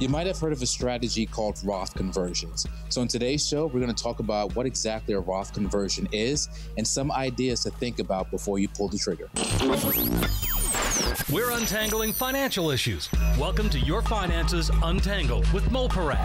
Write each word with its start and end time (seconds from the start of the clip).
You 0.00 0.08
might 0.08 0.26
have 0.26 0.38
heard 0.38 0.54
of 0.54 0.62
a 0.62 0.66
strategy 0.66 1.26
called 1.26 1.60
Roth 1.62 1.92
conversions. 1.92 2.66
So, 2.88 3.02
in 3.02 3.08
today's 3.08 3.46
show, 3.46 3.66
we're 3.66 3.80
going 3.80 3.94
to 3.94 4.02
talk 4.02 4.20
about 4.20 4.56
what 4.56 4.64
exactly 4.64 5.12
a 5.12 5.20
Roth 5.20 5.52
conversion 5.52 6.08
is 6.10 6.48
and 6.78 6.88
some 6.88 7.12
ideas 7.12 7.64
to 7.64 7.70
think 7.70 7.98
about 7.98 8.30
before 8.30 8.58
you 8.58 8.66
pull 8.66 8.88
the 8.88 8.96
trigger. 8.96 9.28
We're 11.30 11.50
untangling 11.50 12.12
financial 12.12 12.70
issues. 12.70 13.08
Welcome 13.38 13.70
to 13.70 13.78
Your 13.78 14.02
Finances 14.02 14.70
Untangled 14.82 15.50
with 15.52 15.70
Mo 15.70 15.88
Param. 15.88 16.16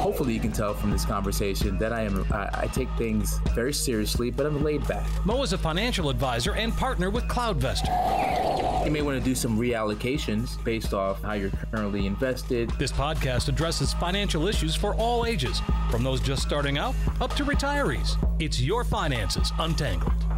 Hopefully, 0.00 0.34
you 0.34 0.40
can 0.40 0.52
tell 0.52 0.74
from 0.74 0.90
this 0.90 1.04
conversation 1.04 1.78
that 1.78 1.92
I 1.92 2.02
am 2.02 2.26
I, 2.32 2.50
I 2.52 2.66
take 2.66 2.88
things 2.98 3.38
very 3.54 3.72
seriously, 3.72 4.30
but 4.30 4.46
I'm 4.46 4.62
laid 4.62 4.86
back. 4.86 5.06
Mo 5.24 5.42
is 5.42 5.52
a 5.52 5.58
financial 5.58 6.10
advisor 6.10 6.54
and 6.54 6.76
partner 6.76 7.10
with 7.10 7.24
CloudVestor. 7.24 8.84
You 8.84 8.90
may 8.90 9.00
want 9.00 9.18
to 9.18 9.24
do 9.24 9.34
some 9.34 9.58
reallocations 9.58 10.62
based 10.62 10.92
off 10.92 11.22
how 11.22 11.32
you're 11.32 11.52
currently 11.70 12.06
invested. 12.06 12.70
This 12.78 12.92
podcast 12.92 13.48
addresses 13.48 13.94
financial 13.94 14.46
issues 14.46 14.74
for 14.74 14.94
all 14.96 15.24
ages, 15.24 15.62
from 15.90 16.02
those 16.02 16.20
just 16.20 16.42
starting 16.42 16.78
out 16.78 16.94
up 17.20 17.34
to 17.36 17.44
retirees. 17.44 18.16
It's 18.40 18.60
Your 18.60 18.84
Finances 18.84 19.52
Untangled. 19.58 20.33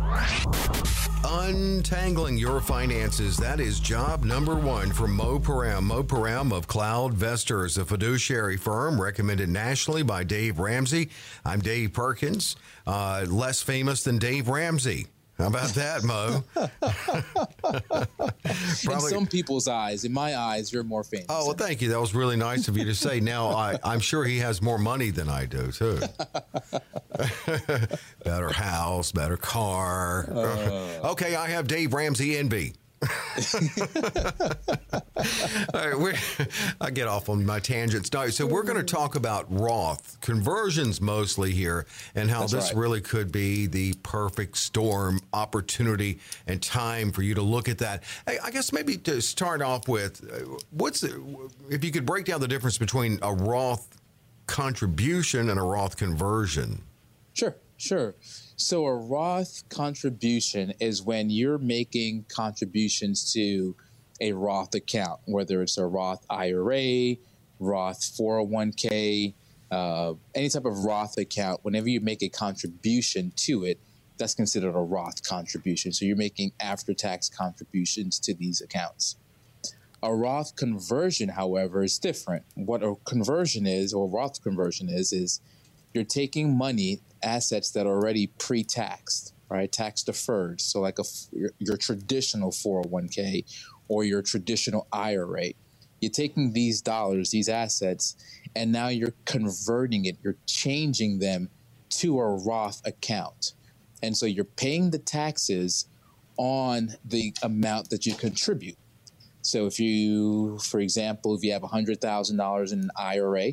Untangling 1.24 2.38
your 2.38 2.60
finances. 2.60 3.36
That 3.36 3.60
is 3.60 3.80
job 3.80 4.24
number 4.24 4.54
one 4.54 4.92
for 4.92 5.08
Mo 5.08 5.38
Param. 5.38 5.84
Mo 5.84 6.02
Param 6.02 6.52
of 6.52 6.66
Cloud 6.66 6.96
CloudVestors, 6.96 7.78
a 7.78 7.84
fiduciary 7.84 8.56
firm 8.56 9.00
recommended 9.00 9.48
nationally 9.48 10.02
by 10.02 10.24
Dave 10.24 10.58
Ramsey. 10.58 11.10
I'm 11.44 11.60
Dave 11.60 11.92
Perkins, 11.92 12.56
uh, 12.86 13.26
less 13.28 13.60
famous 13.62 14.02
than 14.02 14.18
Dave 14.18 14.48
Ramsey. 14.48 15.06
How 15.38 15.48
about 15.48 15.68
that, 15.70 16.02
Mo? 16.02 16.44
in 18.94 19.00
some 19.08 19.26
people's 19.26 19.68
eyes, 19.68 20.04
in 20.04 20.12
my 20.12 20.34
eyes, 20.34 20.72
you're 20.72 20.82
more 20.82 21.04
famous. 21.04 21.26
Oh, 21.28 21.46
well, 21.46 21.54
thank 21.54 21.82
you. 21.82 21.90
That 21.90 22.00
was 22.00 22.14
really 22.14 22.36
nice 22.36 22.68
of 22.68 22.76
you 22.76 22.86
to 22.86 22.94
say. 22.94 23.20
Now, 23.20 23.48
I, 23.50 23.78
I'm 23.84 24.00
sure 24.00 24.24
he 24.24 24.38
has 24.38 24.62
more 24.62 24.78
money 24.78 25.10
than 25.10 25.28
I 25.28 25.44
do, 25.44 25.70
too. 25.72 26.00
better 28.24 28.50
house, 28.50 29.12
better 29.12 29.36
car. 29.36 30.26
Uh. 30.30 31.10
okay, 31.10 31.36
I 31.36 31.48
have 31.48 31.66
Dave 31.66 31.92
Ramsey 31.92 32.38
envy. 32.38 32.74
All 35.74 35.90
right, 35.90 36.48
I 36.80 36.90
get 36.90 37.08
off 37.08 37.28
on 37.28 37.44
my 37.44 37.58
tangents. 37.60 38.12
No, 38.12 38.28
so 38.28 38.46
we're 38.46 38.62
going 38.62 38.76
to 38.76 38.84
talk 38.84 39.14
about 39.14 39.46
Roth 39.48 40.20
conversions 40.20 41.00
mostly 41.00 41.52
here, 41.52 41.86
and 42.14 42.30
how 42.30 42.40
That's 42.40 42.52
this 42.52 42.64
right. 42.66 42.76
really 42.76 43.00
could 43.00 43.32
be 43.32 43.66
the 43.66 43.94
perfect 44.02 44.56
storm 44.56 45.20
opportunity 45.32 46.18
and 46.46 46.62
time 46.62 47.12
for 47.12 47.22
you 47.22 47.34
to 47.34 47.42
look 47.42 47.68
at 47.68 47.78
that. 47.78 48.02
I 48.26 48.50
guess 48.50 48.72
maybe 48.72 48.96
to 48.98 49.20
start 49.20 49.62
off 49.62 49.88
with, 49.88 50.22
uh, 50.30 50.56
what's 50.70 51.00
the, 51.00 51.50
if 51.70 51.84
you 51.84 51.90
could 51.90 52.06
break 52.06 52.26
down 52.26 52.40
the 52.40 52.48
difference 52.48 52.78
between 52.78 53.18
a 53.22 53.32
Roth 53.32 54.00
contribution 54.46 55.50
and 55.50 55.58
a 55.58 55.62
Roth 55.62 55.96
conversion? 55.96 56.82
Sure, 57.34 57.54
sure. 57.76 58.14
So 58.56 58.86
a 58.86 58.96
Roth 58.96 59.68
contribution 59.68 60.72
is 60.80 61.02
when 61.02 61.30
you're 61.30 61.58
making 61.58 62.26
contributions 62.28 63.32
to 63.34 63.76
a 64.20 64.32
Roth 64.32 64.74
account, 64.74 65.20
whether 65.26 65.62
it's 65.62 65.78
a 65.78 65.86
Roth 65.86 66.24
IRA, 66.30 67.16
Roth 67.58 68.00
401k, 68.00 69.34
uh, 69.70 70.14
any 70.34 70.48
type 70.48 70.64
of 70.64 70.84
Roth 70.84 71.18
account, 71.18 71.60
whenever 71.64 71.88
you 71.88 72.00
make 72.00 72.22
a 72.22 72.28
contribution 72.28 73.32
to 73.36 73.64
it, 73.64 73.78
that's 74.18 74.34
considered 74.34 74.74
a 74.74 74.80
Roth 74.80 75.22
contribution. 75.28 75.92
So 75.92 76.04
you're 76.04 76.16
making 76.16 76.52
after 76.60 76.94
tax 76.94 77.28
contributions 77.28 78.18
to 78.20 78.34
these 78.34 78.60
accounts. 78.60 79.16
A 80.02 80.14
Roth 80.14 80.56
conversion, 80.56 81.30
however, 81.30 81.82
is 81.82 81.98
different. 81.98 82.44
What 82.54 82.82
a 82.82 82.94
conversion 83.04 83.66
is, 83.66 83.92
or 83.92 84.08
Roth 84.08 84.42
conversion 84.42 84.88
is, 84.88 85.12
is 85.12 85.40
you're 85.92 86.04
taking 86.04 86.56
money, 86.56 87.00
assets 87.26 87.72
that 87.72 87.86
are 87.86 87.96
already 87.96 88.28
pre 88.38 88.64
taxed, 88.64 89.34
right? 89.50 89.70
Tax 89.70 90.04
deferred. 90.04 90.60
So, 90.62 90.80
like 90.80 90.98
a, 90.98 91.04
your, 91.32 91.50
your 91.58 91.76
traditional 91.76 92.52
401k 92.52 93.44
or 93.88 94.04
your 94.04 94.22
traditional 94.22 94.88
IRA. 94.92 95.50
You're 96.00 96.12
taking 96.12 96.52
these 96.52 96.82
dollars, 96.82 97.30
these 97.30 97.48
assets, 97.48 98.16
and 98.54 98.72
now 98.72 98.88
you're 98.88 99.14
converting 99.24 100.06
it, 100.06 100.18
you're 100.22 100.36
changing 100.46 101.20
them 101.20 101.50
to 101.90 102.18
a 102.20 102.36
Roth 102.36 102.82
account. 102.86 103.54
And 104.02 104.16
so 104.16 104.26
you're 104.26 104.44
paying 104.44 104.90
the 104.90 104.98
taxes 104.98 105.86
on 106.36 106.90
the 107.04 107.34
amount 107.42 107.90
that 107.90 108.06
you 108.06 108.14
contribute. 108.14 108.76
So 109.42 109.66
if 109.66 109.80
you, 109.80 110.58
for 110.58 110.80
example, 110.80 111.34
if 111.34 111.44
you 111.44 111.52
have 111.52 111.62
$100,000 111.62 112.72
in 112.72 112.80
an 112.80 112.90
IRA, 112.96 113.52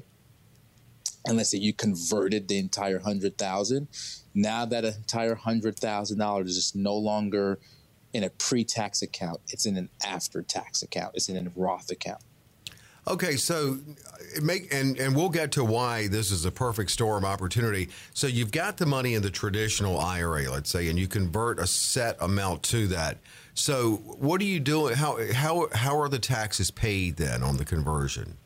and 1.25 1.37
let's 1.37 1.51
say 1.51 1.57
you 1.57 1.73
converted 1.73 2.47
the 2.47 2.57
entire 2.57 2.97
100,000, 2.97 3.87
now 4.33 4.65
that 4.65 4.83
entire 4.83 5.35
$100,000 5.35 6.45
is 6.45 6.55
just 6.55 6.75
no 6.75 6.95
longer 6.95 7.59
in 8.13 8.23
a 8.23 8.29
pre-tax 8.29 9.01
account. 9.01 9.41
It's 9.47 9.65
in 9.65 9.77
an 9.77 9.89
after-tax 10.05 10.83
account. 10.83 11.15
It's 11.15 11.29
in 11.29 11.47
a 11.47 11.51
Roth 11.55 11.89
account. 11.89 12.21
Okay, 13.05 13.35
so 13.35 13.79
uh, 14.37 14.41
make 14.41 14.73
and 14.73 14.97
and 14.97 15.13
we'll 15.13 15.27
get 15.27 15.51
to 15.53 15.65
why 15.65 16.07
this 16.07 16.31
is 16.31 16.45
a 16.45 16.51
perfect 16.51 16.89
storm 16.89 17.25
opportunity. 17.25 17.89
So 18.13 18.27
you've 18.27 18.51
got 18.53 18.77
the 18.77 18.85
money 18.85 19.13
in 19.13 19.21
the 19.21 19.29
traditional 19.29 19.99
IRA, 19.99 20.49
let's 20.49 20.69
say, 20.69 20.87
and 20.87 20.97
you 20.97 21.07
convert 21.07 21.59
a 21.59 21.67
set 21.67 22.15
amount 22.21 22.63
to 22.63 22.87
that. 22.87 23.17
So 23.55 23.95
what 24.05 24.39
are 24.39 24.45
you 24.45 24.61
doing? 24.61 24.95
How 24.95 25.19
how 25.33 25.67
how 25.73 25.99
are 25.99 26.07
the 26.07 26.19
taxes 26.19 26.71
paid 26.71 27.17
then 27.17 27.43
on 27.43 27.57
the 27.57 27.65
conversion? 27.65 28.37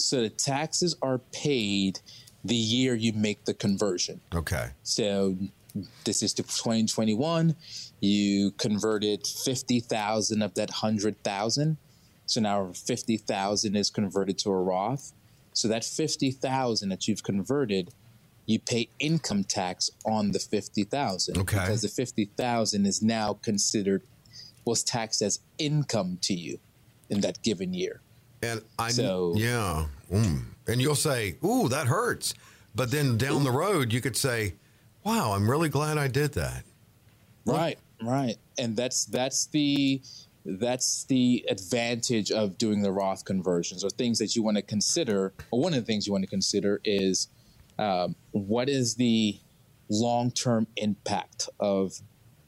So 0.00 0.22
the 0.22 0.30
taxes 0.30 0.96
are 1.02 1.18
paid 1.18 2.00
the 2.44 2.56
year 2.56 2.94
you 2.94 3.12
make 3.12 3.44
the 3.44 3.54
conversion. 3.54 4.20
Okay. 4.34 4.70
So 4.82 5.36
this 6.04 6.22
is 6.22 6.32
to 6.34 6.42
2021. 6.42 7.54
You 8.00 8.52
converted 8.52 9.26
50,000 9.26 10.42
of 10.42 10.54
that 10.54 10.70
100,000. 10.70 11.76
So 12.26 12.40
now 12.40 12.72
50,000 12.72 13.76
is 13.76 13.90
converted 13.90 14.38
to 14.38 14.50
a 14.50 14.60
Roth. 14.60 15.12
So 15.52 15.68
that 15.68 15.84
50,000 15.84 16.88
that 16.88 17.08
you've 17.08 17.22
converted, 17.22 17.90
you 18.46 18.58
pay 18.58 18.88
income 18.98 19.44
tax 19.44 19.90
on 20.04 20.32
the 20.32 20.38
50,000 20.38 21.38
okay. 21.38 21.58
because 21.58 21.82
the 21.82 21.88
50,000 21.88 22.86
is 22.86 23.02
now 23.02 23.34
considered 23.34 24.02
was 24.64 24.82
taxed 24.82 25.22
as 25.22 25.40
income 25.58 26.18
to 26.22 26.34
you 26.34 26.58
in 27.08 27.20
that 27.20 27.42
given 27.42 27.74
year. 27.74 28.00
And 28.42 28.62
I 28.78 28.90
so, 28.90 29.34
yeah, 29.36 29.86
mm. 30.10 30.42
and 30.66 30.80
you'll 30.80 30.94
say, 30.94 31.36
"Ooh, 31.44 31.68
that 31.68 31.86
hurts," 31.86 32.34
but 32.74 32.90
then 32.90 33.18
down 33.18 33.44
the 33.44 33.50
road, 33.50 33.92
you 33.92 34.00
could 34.00 34.16
say, 34.16 34.54
"Wow, 35.04 35.32
I'm 35.32 35.50
really 35.50 35.68
glad 35.68 35.98
I 35.98 36.08
did 36.08 36.32
that." 36.34 36.64
Right, 37.44 37.78
right, 38.02 38.36
and 38.58 38.76
that's 38.76 39.04
that's 39.04 39.46
the 39.46 40.00
that's 40.44 41.04
the 41.04 41.44
advantage 41.50 42.30
of 42.30 42.56
doing 42.56 42.80
the 42.80 42.92
Roth 42.92 43.24
conversions 43.26 43.84
or 43.84 43.90
things 43.90 44.18
that 44.18 44.34
you 44.34 44.42
want 44.42 44.56
to 44.56 44.62
consider. 44.62 45.34
Or 45.50 45.60
one 45.60 45.74
of 45.74 45.80
the 45.80 45.86
things 45.86 46.06
you 46.06 46.12
want 46.12 46.24
to 46.24 46.30
consider 46.30 46.80
is 46.82 47.28
um, 47.78 48.14
what 48.32 48.68
is 48.68 48.94
the 48.94 49.38
long 49.90 50.30
term 50.30 50.66
impact 50.76 51.48
of 51.58 52.00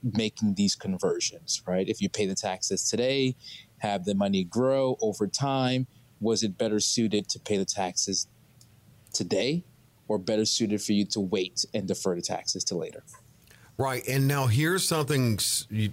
making 0.02 0.54
these 0.54 0.74
conversions, 0.74 1.62
right? 1.66 1.88
If 1.88 2.00
you 2.00 2.08
pay 2.08 2.26
the 2.26 2.34
taxes 2.34 2.88
today 2.88 3.36
have 3.82 4.04
the 4.04 4.14
money 4.14 4.44
grow 4.44 4.96
over 5.00 5.26
time? 5.26 5.86
Was 6.20 6.44
it 6.44 6.56
better 6.56 6.78
suited 6.78 7.28
to 7.30 7.40
pay 7.40 7.56
the 7.56 7.64
taxes 7.64 8.28
today 9.12 9.64
or 10.06 10.18
better 10.18 10.44
suited 10.44 10.80
for 10.80 10.92
you 10.92 11.04
to 11.06 11.20
wait 11.20 11.64
and 11.74 11.88
defer 11.88 12.14
the 12.14 12.22
taxes 12.22 12.62
to 12.64 12.76
later? 12.76 13.02
Right. 13.76 14.06
And 14.06 14.28
now 14.28 14.46
here's 14.46 14.86
something 14.86 15.38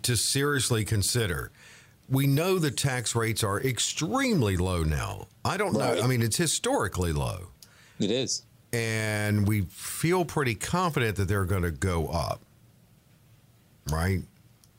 to 0.04 0.16
seriously 0.16 0.86
consider. 0.86 1.52
We 2.10 2.28
know 2.28 2.60
the 2.60 2.72
tax 2.72 3.16
rates 3.16 3.44
are 3.44 3.60
extremely 3.60 4.56
low 4.56 4.84
now. 4.84 5.28
I 5.44 5.58
don't 5.58 5.74
right. 5.74 5.98
know. 5.98 6.04
I 6.04 6.08
mean, 6.08 6.22
it's 6.22 6.38
historically 6.38 7.12
low. 7.12 7.48
It 8.00 8.12
is. 8.12 8.44
And 8.72 9.48
we 9.48 9.62
feel 9.62 10.26
pretty 10.26 10.54
confident 10.54 11.16
that 11.16 11.28
they're 11.28 11.46
going 11.46 11.64
to 11.64 11.72
go 11.72 12.08
up. 12.08 12.42
Right? 13.92 14.22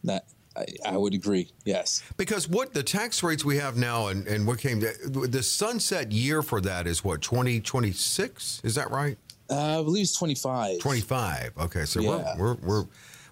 That 0.05 0.27
I, 0.57 0.67
I, 0.85 0.97
would 0.97 1.15
agree. 1.15 1.51
Yes, 1.65 2.03
because 2.17 2.49
what 2.49 2.75
the 2.75 2.83
tax 2.83 3.23
rates 3.23 3.45
we 3.45 3.59
have 3.59 3.77
now, 3.77 4.09
and, 4.09 4.27
and 4.27 4.47
what 4.47 4.59
came 4.59 4.81
the, 4.81 5.29
the 5.31 5.43
sunset 5.43 6.11
year 6.11 6.43
for 6.43 6.61
that 6.63 6.87
is 6.87 7.05
what 7.05 7.23
twenty 7.23 7.61
twenty 7.61 7.93
six. 7.93 8.61
Is 8.65 8.75
that 8.75 8.91
right? 8.91 9.17
Uh, 9.49 9.81
I 9.81 9.83
believe 9.83 10.03
it's 10.03 10.17
twenty 10.17 10.35
five. 10.35 10.81
Twenty 10.81 11.01
five. 11.01 11.53
Okay, 11.59 11.85
so 11.85 12.01
yeah. 12.01 12.35
we're, 12.37 12.55
we're 12.55 12.57
we're 12.63 12.87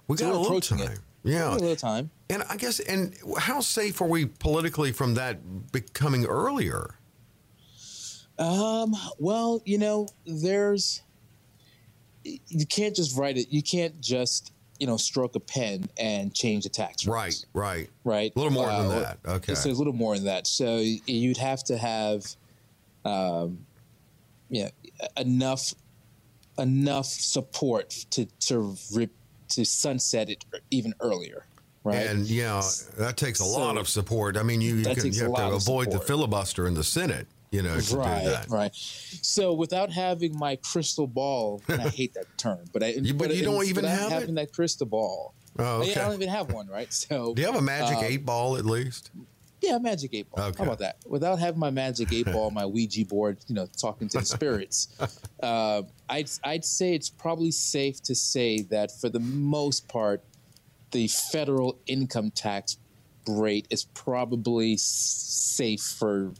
we 0.06 0.16
got 0.16 0.32
so 0.32 0.38
a 0.38 0.40
little 0.40 0.60
time. 0.60 0.80
It. 0.80 0.98
Yeah, 1.24 1.50
a 1.50 1.54
little 1.54 1.76
time. 1.76 2.10
And 2.30 2.44
I 2.48 2.56
guess, 2.56 2.78
and 2.80 3.16
how 3.36 3.60
safe 3.60 4.00
are 4.00 4.08
we 4.08 4.26
politically 4.26 4.92
from 4.92 5.14
that 5.14 5.72
becoming 5.72 6.24
earlier? 6.24 6.94
Um. 8.38 8.94
Well, 9.18 9.60
you 9.64 9.78
know, 9.78 10.08
there's 10.24 11.02
you 12.22 12.66
can't 12.66 12.94
just 12.94 13.18
write 13.18 13.36
it. 13.36 13.48
You 13.50 13.62
can't 13.62 14.00
just 14.00 14.52
you 14.78 14.86
know, 14.86 14.96
stroke 14.96 15.34
a 15.34 15.40
pen 15.40 15.88
and 15.98 16.34
change 16.34 16.64
the 16.64 16.70
tax 16.70 17.06
rates. 17.06 17.46
Right, 17.54 17.86
right, 17.86 17.90
right. 18.04 18.32
A 18.34 18.38
little 18.38 18.52
more 18.52 18.68
uh, 18.68 18.82
than 18.82 19.02
that. 19.02 19.18
Okay. 19.26 19.54
So 19.54 19.70
a 19.70 19.72
little 19.72 19.92
more 19.92 20.14
than 20.14 20.26
that. 20.26 20.46
So 20.46 20.78
you'd 20.78 21.36
have 21.36 21.64
to 21.64 21.76
have 21.76 22.24
um, 23.04 23.66
yeah, 24.50 24.70
enough 25.16 25.74
enough 26.58 27.06
support 27.06 27.90
to 28.10 28.26
to 28.40 28.76
rip, 28.94 29.10
to 29.50 29.64
sunset 29.64 30.30
it 30.30 30.44
even 30.70 30.94
earlier. 31.00 31.44
Right. 31.84 32.06
And 32.06 32.26
yeah, 32.26 32.62
that 32.98 33.16
takes 33.16 33.40
a 33.40 33.44
so, 33.44 33.58
lot 33.58 33.76
of 33.76 33.88
support. 33.88 34.36
I 34.36 34.42
mean, 34.42 34.60
you, 34.60 34.76
you, 34.76 34.94
can, 34.94 35.12
you 35.12 35.34
have 35.34 35.34
to 35.36 35.54
avoid 35.54 35.90
the 35.90 36.00
filibuster 36.00 36.66
in 36.66 36.74
the 36.74 36.84
Senate 36.84 37.26
you 37.50 37.62
know, 37.62 37.78
right, 37.94 38.44
right. 38.48 38.74
So 38.74 39.54
without 39.54 39.90
having 39.90 40.36
my 40.38 40.56
crystal 40.56 41.06
ball, 41.06 41.62
and 41.68 41.80
I 41.80 41.88
hate 41.88 42.14
that 42.14 42.26
term, 42.36 42.60
but 42.72 42.82
I, 42.82 42.88
you, 42.88 43.14
but, 43.14 43.28
but 43.28 43.36
you 43.36 43.44
don't 43.44 43.66
even 43.66 43.84
have 43.84 44.10
having 44.10 44.30
it? 44.30 44.34
that 44.34 44.52
crystal 44.52 44.86
ball. 44.86 45.34
Oh, 45.58 45.82
okay. 45.82 45.92
I 45.92 46.04
don't 46.04 46.14
even 46.14 46.28
have 46.28 46.52
one, 46.52 46.68
right? 46.68 46.92
So 46.98 47.34
do 47.34 47.40
you 47.42 47.46
have 47.46 47.56
a 47.56 47.62
magic 47.62 47.98
um, 47.98 48.04
eight 48.04 48.24
ball 48.24 48.56
at 48.56 48.64
least? 48.64 49.10
Yeah, 49.60 49.78
magic 49.78 50.14
eight 50.14 50.30
ball. 50.30 50.46
Okay. 50.46 50.58
How 50.58 50.64
about 50.64 50.78
that? 50.80 50.98
Without 51.06 51.38
having 51.38 51.58
my 51.58 51.70
magic 51.70 52.12
eight 52.12 52.26
ball, 52.26 52.50
my 52.50 52.66
Ouija 52.66 53.04
board, 53.04 53.38
you 53.46 53.54
know, 53.54 53.66
talking 53.80 54.08
to 54.10 54.18
the 54.18 54.24
spirits, 54.24 54.88
uh, 55.42 55.82
I'd 56.08 56.30
I'd 56.44 56.64
say 56.64 56.94
it's 56.94 57.08
probably 57.08 57.50
safe 57.50 58.02
to 58.02 58.14
say 58.14 58.62
that 58.62 58.90
for 59.00 59.08
the 59.08 59.20
most 59.20 59.88
part, 59.88 60.22
the 60.90 61.08
federal 61.08 61.78
income 61.86 62.30
tax 62.30 62.76
rate 63.26 63.66
is 63.70 63.84
probably 63.84 64.76
safe 64.76 65.82
for 65.82 66.32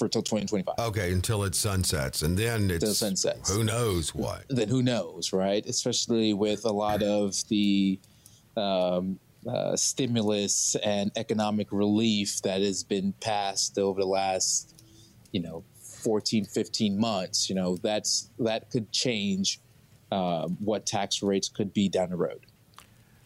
for 0.00 0.08
till 0.08 0.22
2025. 0.22 0.74
Okay, 0.78 1.12
until 1.12 1.44
it 1.44 1.54
sunsets, 1.54 2.22
and 2.22 2.36
then 2.36 2.70
it's 2.70 2.96
sunsets. 2.96 3.54
Who 3.54 3.62
knows 3.62 4.14
what? 4.14 4.44
Then 4.48 4.68
who 4.68 4.82
knows, 4.82 5.32
right? 5.32 5.64
Especially 5.66 6.32
with 6.32 6.64
a 6.64 6.72
lot 6.72 7.02
of 7.02 7.36
the 7.48 8.00
um, 8.56 9.20
uh, 9.46 9.76
stimulus 9.76 10.74
and 10.82 11.12
economic 11.16 11.70
relief 11.70 12.40
that 12.42 12.62
has 12.62 12.82
been 12.82 13.12
passed 13.20 13.78
over 13.78 14.00
the 14.00 14.06
last, 14.06 14.82
you 15.32 15.40
know, 15.40 15.62
14, 16.02 16.46
15 16.46 16.98
months. 16.98 17.50
You 17.50 17.56
know, 17.56 17.76
that's 17.76 18.30
that 18.38 18.70
could 18.70 18.90
change 18.92 19.60
um, 20.10 20.56
what 20.60 20.86
tax 20.86 21.22
rates 21.22 21.50
could 21.50 21.74
be 21.74 21.90
down 21.90 22.08
the 22.08 22.16
road. 22.16 22.46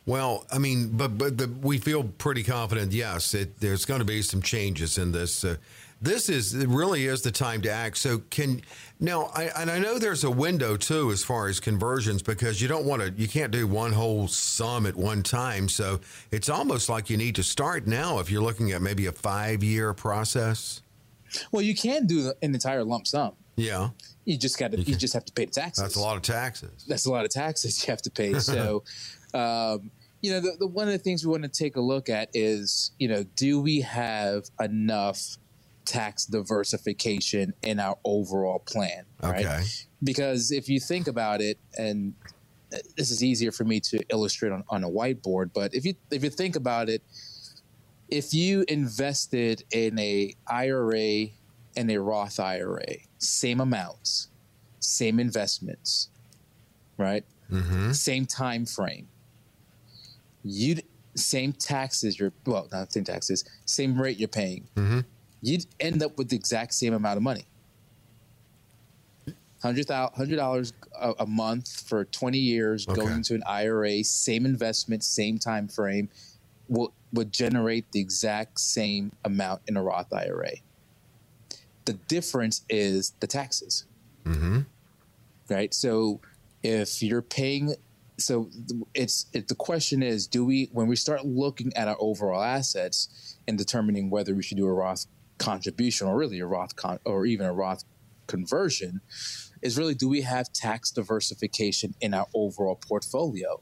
Well, 0.07 0.45
I 0.53 0.59
mean, 0.59 0.89
but 0.89 1.17
but 1.17 1.39
the, 1.39 1.47
we 1.47 1.79
feel 1.79 2.03
pretty 2.03 2.43
confident. 2.43 2.93
Yes, 2.93 3.33
it, 3.33 3.61
there's 3.61 3.85
going 3.85 4.01
to 4.01 4.05
be 4.05 4.23
some 4.23 4.43
changes 4.43 4.99
in 4.99 5.13
this. 5.13 5.45
Uh, 5.45 5.57
this 6.05 6.29
is 6.29 6.55
it 6.55 6.69
really 6.69 7.07
is 7.07 7.23
the 7.23 7.31
time 7.31 7.63
to 7.63 7.71
act. 7.71 7.97
So 7.97 8.19
can 8.31 8.63
now, 9.01 9.31
I, 9.35 9.45
and 9.57 9.71
I 9.71 9.79
know 9.79 9.99
there's 9.99 10.25
a 10.25 10.31
window 10.31 10.77
too 10.77 11.11
as 11.11 11.25
far 11.25 11.49
as 11.49 11.61
conversions 11.61 12.23
because 12.23 12.61
you 12.63 12.69
don't 12.69 12.85
want 12.85 13.03
to, 13.03 13.11
you 13.11 13.27
can't 13.27 13.51
do 13.51 13.67
one 13.67 13.93
whole 13.93 14.29
sum 14.29 14.87
at 14.87 14.95
one 14.95 15.23
time. 15.23 15.69
So 15.69 16.01
it's 16.31 16.49
almost 16.49 16.89
like 16.89 17.11
you 17.11 17.17
need 17.17 17.35
to 17.37 17.43
start 17.43 17.87
now 17.87 18.19
if 18.19 18.31
you're 18.31 18.43
looking 18.43 18.73
at 18.73 18.83
maybe 18.83 19.07
a 19.07 19.13
five 19.13 19.65
year 19.65 19.93
process. 19.95 20.83
Well, 21.51 21.63
you 21.63 21.75
can 21.75 22.07
do 22.07 22.33
an 22.43 22.55
entire 22.55 22.85
lump 22.85 23.07
sum. 23.07 23.33
Yeah. 23.57 23.91
You 24.25 24.39
just 24.39 24.59
got 24.59 24.73
to, 24.73 24.79
you, 24.79 24.85
you, 24.85 24.95
just 24.97 25.15
have 25.15 25.25
to 25.25 25.33
pay 25.33 25.47
the 25.47 25.53
taxes. 25.53 25.83
That's 25.83 25.97
a 25.97 26.01
lot 26.01 26.17
of 26.17 26.23
taxes. 26.23 26.85
That's 26.87 27.07
a 27.07 27.11
lot 27.11 27.25
of 27.25 27.31
taxes 27.31 27.85
you 27.85 27.91
have 27.91 28.03
to 28.03 28.11
pay. 28.11 28.35
So, 28.41 28.85
um, 29.33 29.91
you 30.23 30.31
know, 30.31 30.41
the, 30.41 30.57
the, 30.61 30.67
one 30.67 30.87
of 30.87 30.93
the 30.93 30.99
things 30.99 31.27
we 31.27 31.31
want 31.31 31.43
to 31.43 31.49
take 31.49 31.77
a 31.77 31.81
look 31.81 32.09
at 32.09 32.31
is, 32.33 32.93
you 32.99 33.09
know, 33.09 33.25
do 33.37 33.61
we 33.61 33.83
have 33.83 34.45
enough 34.61 35.37
tax 35.85 36.27
diversification 36.27 37.55
in 37.63 37.79
our 37.79 37.97
overall 38.05 38.59
plan, 38.59 39.05
right? 39.23 39.45
Okay. 39.45 39.63
Because 40.03 40.51
if 40.51 40.69
you 40.69 40.81
think 40.81 41.09
about 41.09 41.41
it, 41.41 41.59
and 41.79 42.15
this 42.97 43.11
is 43.11 43.23
easier 43.23 43.53
for 43.53 43.65
me 43.65 43.81
to 43.81 44.01
illustrate 44.11 44.53
on, 44.53 44.65
on 44.69 44.85
a 44.85 44.89
whiteboard, 44.89 45.51
but 45.55 45.75
if 45.75 45.85
you 45.85 45.95
if 46.11 46.25
you 46.25 46.31
think 46.31 46.57
about 46.57 46.89
it, 46.89 47.03
if 48.09 48.35
you 48.35 48.65
invested 48.69 49.65
in 49.73 49.99
a 49.99 50.35
IRA 50.47 51.27
and 51.77 51.91
a 51.91 52.01
Roth 52.01 52.39
IRA, 52.39 52.97
same 53.19 53.61
amounts, 53.61 54.29
same 54.81 55.19
investments, 55.19 56.09
right? 56.99 57.25
Mm-hmm. 57.51 57.93
Same 57.93 58.27
time 58.27 58.67
frame. 58.67 59.09
You 60.43 60.77
same 61.15 61.53
taxes. 61.53 62.19
You're 62.19 62.33
well, 62.45 62.69
not 62.73 62.93
same 62.93 63.05
taxes. 63.05 63.45
Same 63.67 64.01
rate 64.01 64.19
you're 64.19 64.29
paying. 64.29 64.69
Mm-hmm 64.77 65.01
you'd 65.45 65.67
end 65.81 66.03
up 66.03 66.17
with 66.19 66.29
the 66.29 66.37
exact 66.37 66.75
same 66.75 66.95
amount 66.95 67.17
of 67.17 67.23
money. 67.23 67.45
Hundred 69.63 69.87
dollars 69.87 70.73
a 71.19 71.27
month 71.27 71.89
for 71.89 72.05
twenty 72.05 72.39
years, 72.39 72.87
okay. 72.87 73.01
going 73.01 73.23
to 73.23 73.35
an 73.35 73.43
IRA, 73.47 74.05
same 74.05 74.45
investment, 74.45 75.03
same 75.03 75.39
time 75.39 75.69
frame, 75.69 76.11
will 76.69 76.93
would 77.15 77.33
generate 77.33 77.91
the 77.93 78.01
exact 78.01 78.61
same 78.61 79.13
amount 79.25 79.63
in 79.67 79.77
a 79.77 79.83
Roth 79.83 80.13
IRA. 80.13 80.51
The 81.87 81.95
difference 81.95 82.63
is 82.69 83.15
the 83.21 83.27
taxes. 83.27 83.87
Mm-hmm. 84.27 84.61
Right. 85.49 85.73
So 85.73 86.21
if 86.63 87.03
you're 87.03 87.23
paying, 87.23 87.75
so 88.19 88.51
it's 88.95 89.27
it, 89.33 89.49
the 89.49 89.55
question 89.55 90.03
is, 90.03 90.27
do 90.27 90.45
we 90.45 90.69
when 90.73 90.89
we 90.89 90.97
start 90.97 91.25
looking 91.25 91.73
at 91.75 91.89
our 91.89 91.97
overall 92.01 92.43
assets 92.43 93.37
and 93.47 93.57
determining 93.57 94.11
whether 94.11 94.35
we 94.35 94.43
should 94.43 94.57
do 94.57 94.67
a 94.67 94.73
Roth 94.73 95.07
contribution 95.39 96.07
or 96.07 96.17
really 96.17 96.41
a 96.41 96.47
Roth 96.47 96.77
con- 96.77 97.01
or 97.05 97.27
even 97.27 97.47
a 97.47 97.53
Roth 97.53 97.85
conversion 98.27 99.01
is 99.63 99.79
really 99.79 99.95
do 99.95 100.09
we 100.09 100.23
have 100.23 100.53
tax 100.53 100.91
diversification 100.91 101.95
in 102.01 102.15
our 102.15 102.27
overall 102.35 102.77
portfolio? 102.77 103.61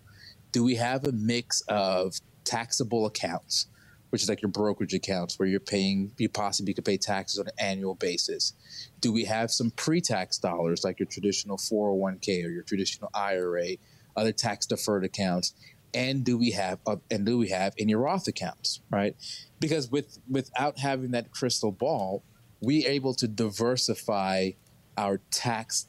Do 0.50 0.64
we 0.64 0.74
have 0.74 1.06
a 1.06 1.12
mix 1.12 1.62
of 1.68 2.16
taxable 2.44 3.06
accounts, 3.06 3.68
which 4.10 4.22
is 4.22 4.28
like 4.28 4.42
your 4.42 4.50
brokerage 4.50 4.94
accounts 4.94 5.38
where 5.38 5.48
you're 5.48 5.60
paying, 5.60 6.12
you 6.18 6.28
possibly 6.28 6.74
could 6.74 6.84
pay 6.84 6.98
taxes 6.98 7.38
on 7.38 7.46
an 7.46 7.52
annual 7.58 7.94
basis? 7.94 8.52
Do 9.00 9.12
we 9.12 9.24
have 9.24 9.50
some 9.50 9.70
pre 9.70 10.00
tax 10.00 10.38
dollars 10.38 10.84
like 10.84 10.98
your 10.98 11.06
traditional 11.06 11.56
401k 11.56 12.44
or 12.44 12.50
your 12.50 12.64
traditional 12.64 13.10
IRA, 13.14 13.76
other 14.16 14.32
tax 14.32 14.66
deferred 14.66 15.04
accounts? 15.04 15.54
And 15.94 16.24
do 16.24 16.38
we 16.38 16.52
have, 16.52 16.78
uh, 16.86 16.96
and 17.10 17.26
do 17.26 17.36
we 17.36 17.50
have 17.50 17.74
in 17.76 17.88
your 17.88 18.00
Roth 18.00 18.26
accounts, 18.26 18.80
right? 18.90 19.14
because 19.62 19.90
with 19.90 20.18
without 20.28 20.80
having 20.80 21.12
that 21.12 21.30
crystal 21.30 21.70
ball, 21.70 22.22
we 22.60 22.84
are 22.86 22.90
able 22.90 23.14
to 23.14 23.28
diversify 23.28 24.50
our 24.98 25.20
tax 25.30 25.86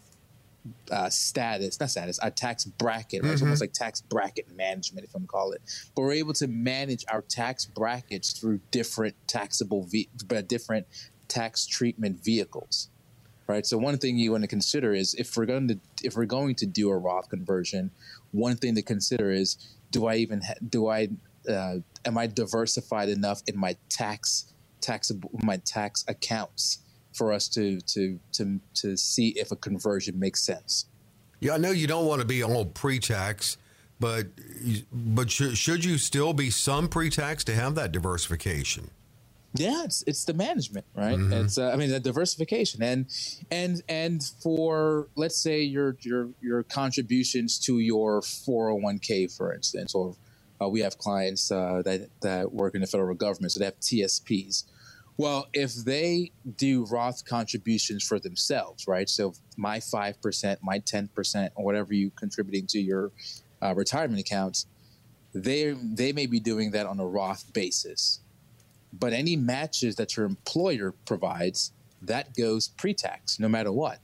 uh, 0.91 1.09
status, 1.09 1.79
not 1.79 1.89
status, 1.89 2.19
our 2.19 2.29
tax 2.29 2.63
bracket. 2.63 3.23
Right? 3.23 3.25
Mm-hmm. 3.25 3.33
It's 3.33 3.41
almost 3.41 3.61
like 3.61 3.73
tax 3.73 3.99
bracket 3.99 4.55
management, 4.55 5.05
if 5.05 5.13
I'm 5.15 5.25
call 5.25 5.51
it. 5.51 5.61
But 5.93 6.03
we're 6.03 6.13
able 6.13 6.33
to 6.33 6.47
manage 6.47 7.03
our 7.11 7.21
tax 7.21 7.65
brackets 7.65 8.31
through 8.31 8.61
different 8.71 9.15
taxable, 9.27 9.83
ve- 9.83 10.09
different 10.47 10.87
tax 11.27 11.65
treatment 11.65 12.23
vehicles. 12.23 12.89
Right. 13.45 13.65
So 13.65 13.77
one 13.77 13.97
thing 13.97 14.17
you 14.17 14.31
want 14.31 14.43
to 14.43 14.47
consider 14.47 14.93
is 14.93 15.15
if 15.15 15.35
we're 15.35 15.45
going 15.45 15.67
to 15.67 15.79
if 16.01 16.15
we're 16.15 16.25
going 16.25 16.55
to 16.55 16.65
do 16.65 16.89
a 16.89 16.97
Roth 16.97 17.27
conversion, 17.27 17.91
one 18.31 18.55
thing 18.55 18.75
to 18.75 18.81
consider 18.81 19.31
is 19.31 19.57
do 19.93 20.07
I 20.07 20.15
even 20.15 20.41
ha- 20.41 20.59
do 20.67 20.89
I 20.89 21.07
uh, 21.49 21.75
am 22.03 22.17
I 22.17 22.27
diversified 22.27 23.07
enough 23.07 23.41
in 23.47 23.57
my 23.57 23.77
tax 23.89 24.53
taxable 24.81 25.31
my 25.41 25.57
tax 25.57 26.03
accounts 26.09 26.79
for 27.13 27.31
us 27.31 27.47
to 27.49 27.79
to 27.79 28.19
to 28.33 28.59
to 28.73 28.97
see 28.97 29.29
if 29.29 29.51
a 29.51 29.55
conversion 29.55 30.19
makes 30.19 30.41
sense? 30.41 30.87
Yeah, 31.39 31.53
I 31.53 31.57
know 31.57 31.71
you 31.71 31.87
don't 31.87 32.05
want 32.05 32.21
to 32.21 32.27
be 32.27 32.43
all 32.43 32.65
pre-tax, 32.65 33.57
but 33.99 34.27
but 34.91 35.31
should, 35.31 35.57
should 35.57 35.85
you 35.85 35.97
still 35.97 36.33
be 36.33 36.49
some 36.49 36.89
pre-tax 36.89 37.43
to 37.45 37.53
have 37.53 37.75
that 37.75 37.91
diversification? 37.91 38.89
Yeah, 39.55 39.83
it's 39.83 40.03
it's 40.07 40.25
the 40.25 40.33
management, 40.33 40.85
right? 40.95 41.17
Mm-hmm. 41.17 41.33
It's 41.33 41.57
uh, 41.57 41.69
I 41.71 41.75
mean 41.75 41.91
the 41.91 41.99
diversification 41.99 42.81
and 42.81 43.05
and 43.51 43.83
and 43.87 44.23
for 44.41 45.09
let's 45.15 45.37
say 45.37 45.61
your 45.61 45.95
your 46.01 46.29
your 46.41 46.63
contributions 46.63 47.59
to 47.59 47.79
your 47.79 48.21
401k 48.21 49.35
for 49.35 49.53
instance 49.53 49.93
or 49.93 50.15
uh, 50.63 50.67
we 50.67 50.81
have 50.81 50.97
clients 50.97 51.51
uh, 51.51 51.81
that 51.85 52.09
that 52.21 52.53
work 52.53 52.75
in 52.75 52.81
the 52.81 52.87
federal 52.87 53.15
government, 53.15 53.51
so 53.51 53.59
they 53.59 53.65
have 53.65 53.79
TSPs. 53.79 54.63
Well, 55.17 55.47
if 55.53 55.75
they 55.75 56.31
do 56.57 56.85
Roth 56.85 57.23
contributions 57.25 58.03
for 58.03 58.19
themselves, 58.19 58.87
right? 58.87 59.09
So 59.09 59.33
my 59.57 59.79
five 59.79 60.21
percent, 60.21 60.59
my 60.63 60.79
ten 60.79 61.09
percent, 61.09 61.53
or 61.55 61.65
whatever 61.65 61.93
you 61.93 62.11
contributing 62.11 62.67
to 62.67 62.79
your 62.79 63.11
uh, 63.61 63.73
retirement 63.75 64.19
accounts, 64.19 64.65
they 65.33 65.71
they 65.71 66.13
may 66.13 66.25
be 66.25 66.39
doing 66.39 66.71
that 66.71 66.85
on 66.85 66.99
a 66.99 67.05
Roth 67.05 67.51
basis. 67.53 68.19
But 68.99 69.11
any 69.13 69.35
matches 69.35 69.95
that 69.95 70.15
your 70.15 70.25
employer 70.25 70.93
provides, 71.05 71.71
that 72.01 72.35
goes 72.35 72.67
pre-tax, 72.67 73.39
no 73.39 73.49
matter 73.49 73.71
what. 73.71 73.99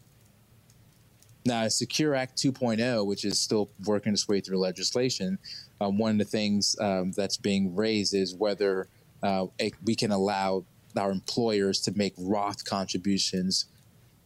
Now, 1.45 1.67
Secure 1.67 2.15
Act 2.15 2.37
2.0, 2.37 3.05
which 3.05 3.23
is 3.23 3.39
still 3.39 3.69
working 3.85 4.13
its 4.13 4.27
way 4.27 4.41
through 4.41 4.57
legislation, 4.57 5.37
um, 5.79 5.97
one 5.97 6.11
of 6.11 6.17
the 6.17 6.25
things 6.25 6.75
um, 6.79 7.11
that's 7.11 7.37
being 7.37 7.75
raised 7.75 8.13
is 8.13 8.35
whether 8.35 8.87
uh, 9.23 9.47
it, 9.57 9.73
we 9.83 9.95
can 9.95 10.11
allow 10.11 10.65
our 10.97 11.11
employers 11.11 11.79
to 11.81 11.91
make 11.97 12.13
Roth 12.17 12.65
contributions 12.65 13.65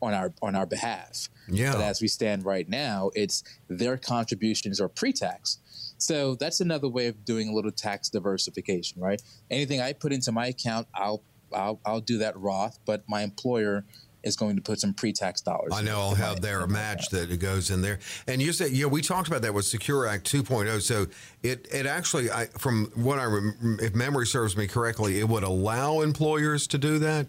on 0.04 0.14
our 0.14 0.34
on 0.42 0.56
our 0.56 0.66
behalf. 0.66 1.30
Yeah. 1.48 1.74
But 1.74 1.82
as 1.82 2.02
we 2.02 2.08
stand 2.08 2.46
right 2.46 2.68
now, 2.68 3.12
it's 3.16 3.44
their 3.68 3.98
contributions 3.98 4.80
are 4.80 4.90
pre-tax. 4.90 5.60
So 5.98 6.36
that's 6.36 6.60
another 6.60 6.90
way 6.90 7.08
of 7.08 7.24
doing 7.24 7.50
a 7.50 7.54
little 7.54 7.72
tax 7.72 8.10
diversification, 8.10 9.02
right? 9.02 9.22
Anything 9.50 9.80
I 9.82 9.94
put 9.94 10.12
into 10.12 10.32
my 10.32 10.48
account, 10.48 10.88
I'll 10.94 11.24
I'll, 11.54 11.80
I'll 11.86 12.02
do 12.02 12.18
that 12.20 12.38
Roth, 12.38 12.80
but 12.86 13.04
my 13.08 13.22
employer 13.22 13.86
is 14.24 14.36
going 14.36 14.56
to 14.56 14.62
put 14.62 14.80
some 14.80 14.94
pre-tax 14.94 15.42
dollars. 15.42 15.74
I 15.74 15.82
know 15.82 16.00
I'll 16.00 16.16
have 16.16 16.42
there 16.42 16.62
a 16.62 16.68
match 16.68 17.10
that 17.10 17.30
it 17.30 17.38
goes 17.38 17.70
in 17.70 17.82
there. 17.82 18.00
And 18.26 18.42
you 18.42 18.54
said, 18.54 18.72
yeah, 18.72 18.86
we 18.86 19.02
talked 19.02 19.28
about 19.28 19.42
that 19.42 19.54
with 19.54 19.66
Secure 19.66 20.08
Act 20.08 20.32
2.0. 20.32 20.82
So 20.82 21.08
it 21.44 21.68
it 21.72 21.86
actually, 21.86 22.32
I, 22.32 22.46
from 22.46 22.86
what 22.96 23.20
I 23.20 23.26
rem- 23.26 23.80
if 23.82 23.94
memory 23.94 24.26
serves 24.26 24.56
me 24.56 24.66
correctly, 24.68 25.20
it 25.20 25.28
would 25.28 25.44
allow 25.44 26.02
employers 26.02 26.68
to 26.68 26.78
do 26.78 27.00
that. 27.00 27.28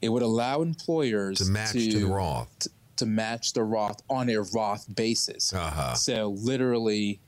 It 0.00 0.08
would 0.08 0.22
allow 0.22 0.62
employers 0.62 1.38
to 1.38 1.44
match 1.46 1.72
to, 1.72 1.90
to 1.90 2.00
the 2.00 2.06
Roth. 2.06 2.58
To, 2.60 2.70
to, 2.96 3.06
match 3.06 3.52
the 3.52 3.62
Roth 3.62 4.02
on 4.08 4.28
a 4.28 4.38
Roth 4.54 4.94
basis. 4.94 5.52
Uh-huh. 5.52 5.94
So 5.94 6.30
literally, 6.30 7.20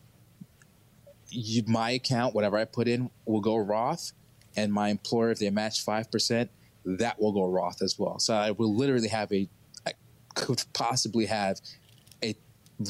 you, 1.28 1.62
my 1.66 1.92
account, 1.92 2.34
whatever 2.34 2.56
I 2.56 2.64
put 2.64 2.88
in, 2.88 3.10
will 3.24 3.40
go 3.40 3.56
Roth, 3.56 4.12
and 4.56 4.72
my 4.72 4.88
employer, 4.88 5.30
if 5.30 5.38
they 5.38 5.50
match 5.50 5.82
five 5.82 6.10
percent, 6.10 6.50
that 6.84 7.20
will 7.20 7.32
go 7.32 7.46
Roth 7.46 7.82
as 7.82 7.98
well. 7.98 8.18
So 8.18 8.34
I 8.34 8.50
will 8.50 8.74
literally 8.74 9.08
have 9.08 9.32
a, 9.32 9.48
I 9.86 9.92
could 10.34 10.62
possibly 10.72 11.26
have 11.26 11.60
a 12.22 12.34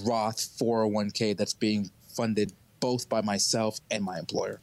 Roth 0.04 0.38
401k 0.58 1.36
that's 1.36 1.54
being 1.54 1.90
funded 2.14 2.52
both 2.80 3.08
by 3.08 3.20
myself 3.20 3.78
and 3.90 4.02
my 4.02 4.18
employer. 4.18 4.60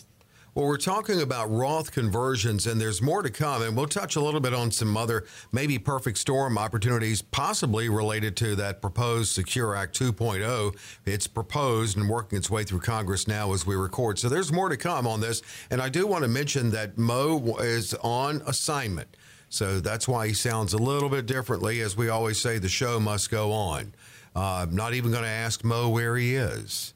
Well, 0.58 0.66
we're 0.66 0.78
talking 0.78 1.22
about 1.22 1.52
Roth 1.52 1.92
conversions, 1.92 2.66
and 2.66 2.82
there's 2.82 3.00
more 3.00 3.22
to 3.22 3.30
come. 3.30 3.62
And 3.62 3.78
we'll 3.78 3.86
touch 3.86 4.16
a 4.16 4.20
little 4.20 4.40
bit 4.40 4.56
on 4.56 4.72
some 4.72 4.98
other 4.98 5.26
maybe 5.52 5.78
perfect 5.78 6.18
storm 6.18 6.58
opportunities, 6.58 7.22
possibly 7.22 7.90
related 7.90 8.36
to 8.38 8.56
that 8.56 8.82
proposed 8.82 9.34
Secure 9.34 9.76
Act 9.76 10.00
2.0. 10.00 10.76
It's 11.06 11.28
proposed 11.28 11.96
and 11.96 12.10
working 12.10 12.40
its 12.40 12.50
way 12.50 12.64
through 12.64 12.80
Congress 12.80 13.28
now 13.28 13.54
as 13.54 13.68
we 13.68 13.76
record. 13.76 14.18
So 14.18 14.30
there's 14.30 14.52
more 14.52 14.68
to 14.68 14.78
come 14.78 15.06
on 15.06 15.22
this. 15.22 15.44
And 15.70 15.80
I 15.80 15.90
do 15.90 16.08
want 16.08 16.24
to 16.24 16.28
mention 16.28 16.72
that 16.72 16.98
Mo 16.98 17.58
is 17.60 17.94
on 18.02 18.42
assignment. 18.48 19.16
So 19.50 19.80
that's 19.80 20.08
why 20.08 20.26
he 20.26 20.34
sounds 20.34 20.74
a 20.74 20.80
little 20.80 21.10
bit 21.10 21.28
differently. 21.28 21.82
As 21.82 21.96
we 21.96 22.10
always 22.10 22.42
say, 22.42 22.58
the 22.58 22.68
show 22.68 23.00
must 23.00 23.30
go 23.30 23.52
on. 23.52 23.94
Uh, 24.36 24.64
I'm 24.64 24.76
not 24.76 24.96
even 24.96 25.12
going 25.12 25.24
to 25.24 25.30
ask 25.30 25.64
Mo 25.64 25.90
where 25.90 26.18
he 26.18 26.34
is. 26.34 26.96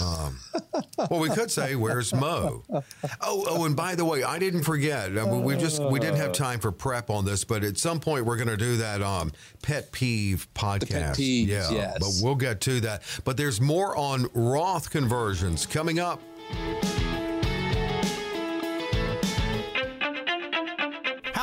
Um, 0.00 0.38
well, 1.10 1.20
we 1.20 1.28
could 1.28 1.50
say, 1.50 1.76
"Where's 1.76 2.12
Mo?" 2.12 2.64
Oh, 2.70 2.82
oh, 3.20 3.64
and 3.64 3.76
by 3.76 3.94
the 3.94 4.04
way, 4.04 4.22
I 4.24 4.38
didn't 4.38 4.64
forget. 4.64 5.12
We 5.12 5.56
just 5.56 5.82
we 5.82 6.00
didn't 6.00 6.16
have 6.16 6.32
time 6.32 6.60
for 6.60 6.72
prep 6.72 7.10
on 7.10 7.24
this, 7.24 7.44
but 7.44 7.62
at 7.64 7.78
some 7.78 8.00
point 8.00 8.24
we're 8.24 8.36
going 8.36 8.48
to 8.48 8.56
do 8.56 8.76
that 8.78 9.02
um, 9.02 9.32
pet 9.62 9.92
peeve 9.92 10.48
podcast. 10.54 10.90
Pet 10.90 11.16
peeves, 11.16 11.48
yeah, 11.48 11.70
yes. 11.70 11.98
but 11.98 12.24
we'll 12.24 12.34
get 12.34 12.60
to 12.62 12.80
that. 12.80 13.02
But 13.24 13.36
there's 13.36 13.60
more 13.60 13.96
on 13.96 14.28
Roth 14.34 14.90
conversions 14.90 15.66
coming 15.66 15.98
up. 15.98 16.20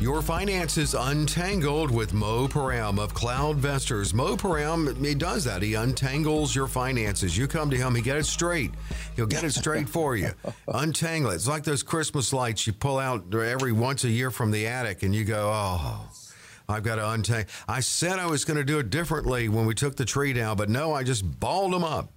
Your 0.00 0.22
finances 0.22 0.94
untangled 0.94 1.90
with 1.90 2.14
Mo 2.14 2.46
Param 2.46 3.00
of 3.00 3.14
CloudVestors. 3.14 4.14
Mo 4.14 4.36
Param, 4.36 5.04
he 5.04 5.12
does 5.12 5.42
that. 5.42 5.60
He 5.60 5.74
untangles 5.74 6.54
your 6.54 6.68
finances. 6.68 7.36
You 7.36 7.48
come 7.48 7.68
to 7.70 7.76
him, 7.76 7.96
he 7.96 8.00
get 8.00 8.16
it 8.16 8.26
straight. 8.26 8.70
He'll 9.16 9.26
get 9.26 9.42
it 9.42 9.54
straight 9.54 9.88
for 9.88 10.16
you. 10.16 10.30
Untangle 10.68 11.32
it. 11.32 11.34
It's 11.34 11.48
like 11.48 11.64
those 11.64 11.82
Christmas 11.82 12.32
lights 12.32 12.64
you 12.64 12.74
pull 12.74 12.96
out 12.98 13.34
every 13.34 13.72
once 13.72 14.04
a 14.04 14.08
year 14.08 14.30
from 14.30 14.52
the 14.52 14.68
attic, 14.68 15.02
and 15.02 15.12
you 15.12 15.24
go, 15.24 15.50
oh. 15.52 16.08
I've 16.70 16.82
got 16.82 16.96
to 16.96 17.10
untangle. 17.10 17.50
I 17.66 17.80
said 17.80 18.18
I 18.18 18.26
was 18.26 18.44
going 18.44 18.58
to 18.58 18.64
do 18.64 18.78
it 18.78 18.90
differently 18.90 19.48
when 19.48 19.64
we 19.64 19.74
took 19.74 19.96
the 19.96 20.04
tree 20.04 20.34
down, 20.34 20.58
but 20.58 20.68
no, 20.68 20.92
I 20.92 21.02
just 21.02 21.24
balled 21.40 21.72
them 21.72 21.82
up 21.82 22.12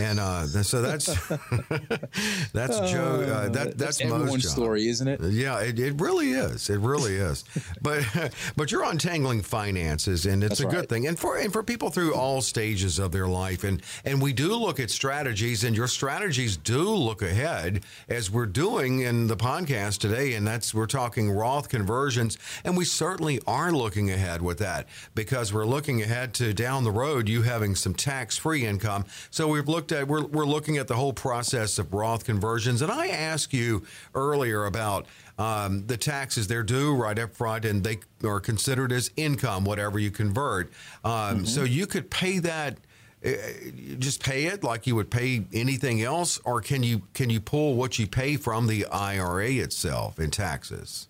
and 0.00 0.18
uh, 0.18 0.46
so 0.46 0.82
that's 0.82 1.06
that's 2.52 2.78
Joe. 2.90 3.22
Uh, 3.22 3.48
that 3.50 3.78
that's 3.78 4.00
everyone's 4.00 4.48
story, 4.48 4.88
isn't 4.88 5.06
it? 5.06 5.20
Yeah, 5.22 5.60
it, 5.60 5.78
it 5.78 6.00
really 6.00 6.32
is. 6.32 6.70
It 6.70 6.78
really 6.78 7.16
is. 7.16 7.44
but 7.82 8.04
but 8.56 8.72
you're 8.72 8.84
untangling 8.84 9.42
finances, 9.42 10.26
and 10.26 10.42
it's 10.42 10.58
that's 10.58 10.72
a 10.72 10.74
good 10.76 10.88
thing. 10.88 11.06
And 11.06 11.18
for 11.18 11.36
and 11.36 11.52
for 11.52 11.62
people 11.62 11.90
through 11.90 12.14
all 12.14 12.40
stages 12.40 12.98
of 12.98 13.12
their 13.12 13.28
life, 13.28 13.64
and 13.64 13.82
and 14.04 14.20
we 14.20 14.32
do 14.32 14.54
look 14.54 14.80
at 14.80 14.90
strategies, 14.90 15.64
and 15.64 15.76
your 15.76 15.88
strategies 15.88 16.56
do 16.56 16.82
look 16.82 17.22
ahead, 17.22 17.84
as 18.08 18.30
we're 18.30 18.46
doing 18.46 19.00
in 19.00 19.26
the 19.26 19.36
podcast 19.36 19.98
today, 19.98 20.34
and 20.34 20.46
that's 20.46 20.74
we're 20.74 20.86
talking 20.86 21.30
Roth 21.30 21.68
conversions, 21.68 22.38
and 22.64 22.76
we 22.76 22.84
certainly 22.84 23.40
are 23.46 23.72
looking 23.72 24.10
ahead 24.10 24.42
with 24.42 24.58
that 24.58 24.88
because 25.14 25.52
we're 25.52 25.66
looking 25.66 26.02
ahead 26.02 26.34
to 26.34 26.52
down 26.54 26.84
the 26.84 26.90
road 26.90 27.28
you 27.28 27.42
having 27.42 27.74
some 27.74 27.94
tax 27.94 28.36
free 28.36 28.64
income. 28.64 29.04
So 29.30 29.53
we've 29.54 29.68
looked 29.68 29.92
at 29.92 30.08
we're, 30.08 30.24
we're 30.26 30.44
looking 30.44 30.76
at 30.78 30.88
the 30.88 30.96
whole 30.96 31.12
process 31.12 31.78
of 31.78 31.94
Roth 31.94 32.24
conversions, 32.24 32.82
and 32.82 32.90
I 32.90 33.06
asked 33.08 33.52
you 33.52 33.84
earlier 34.14 34.66
about 34.66 35.06
um, 35.38 35.86
the 35.86 35.96
taxes 35.96 36.48
they're 36.48 36.64
due 36.64 36.94
right 36.94 37.18
up 37.18 37.34
front, 37.34 37.64
and 37.64 37.84
they 37.84 37.98
are 38.24 38.40
considered 38.40 38.92
as 38.92 39.10
income, 39.16 39.64
whatever 39.64 39.98
you 39.98 40.10
convert. 40.10 40.72
Um, 41.04 41.12
mm-hmm. 41.12 41.44
So 41.44 41.62
you 41.62 41.86
could 41.86 42.10
pay 42.10 42.38
that. 42.40 42.78
Uh, 43.24 43.30
just 43.98 44.22
pay 44.22 44.44
it 44.44 44.62
like 44.62 44.86
you 44.86 44.94
would 44.94 45.10
pay 45.10 45.46
anything 45.54 46.02
else, 46.02 46.38
or 46.44 46.60
can 46.60 46.82
you 46.82 47.02
can 47.14 47.30
you 47.30 47.40
pull 47.40 47.74
what 47.74 47.98
you 47.98 48.06
pay 48.06 48.36
from 48.36 48.66
the 48.66 48.84
IRA 48.86 49.52
itself 49.52 50.18
in 50.18 50.30
taxes? 50.30 51.08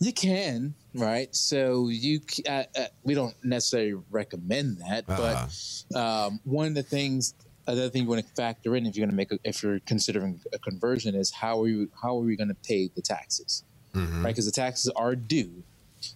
You 0.00 0.12
can, 0.12 0.74
right? 0.94 1.34
So 1.34 1.88
you, 1.88 2.20
uh, 2.48 2.64
uh, 2.76 2.86
we 3.04 3.14
don't 3.14 3.34
necessarily 3.44 4.02
recommend 4.10 4.78
that, 4.78 5.04
uh-huh. 5.06 5.46
but 5.92 5.98
um, 5.98 6.40
one 6.44 6.66
of 6.68 6.74
the 6.74 6.82
things 6.82 7.34
another 7.66 7.88
thing 7.88 8.02
you 8.02 8.08
want 8.08 8.26
to 8.26 8.34
factor 8.34 8.76
in 8.76 8.86
if 8.86 8.96
you're 8.96 9.06
going 9.06 9.10
to 9.10 9.16
make 9.16 9.32
a, 9.32 9.38
if 9.44 9.62
you're 9.62 9.80
considering 9.80 10.40
a 10.52 10.58
conversion 10.58 11.14
is 11.14 11.30
how 11.30 11.60
are 11.60 11.68
you 11.68 11.88
how 12.02 12.16
are 12.16 12.22
we 12.22 12.36
going 12.36 12.48
to 12.48 12.54
pay 12.54 12.88
the 12.94 13.02
taxes 13.02 13.64
mm-hmm. 13.94 14.24
right 14.24 14.30
because 14.30 14.46
the 14.46 14.52
taxes 14.52 14.90
are 14.96 15.14
due 15.14 15.62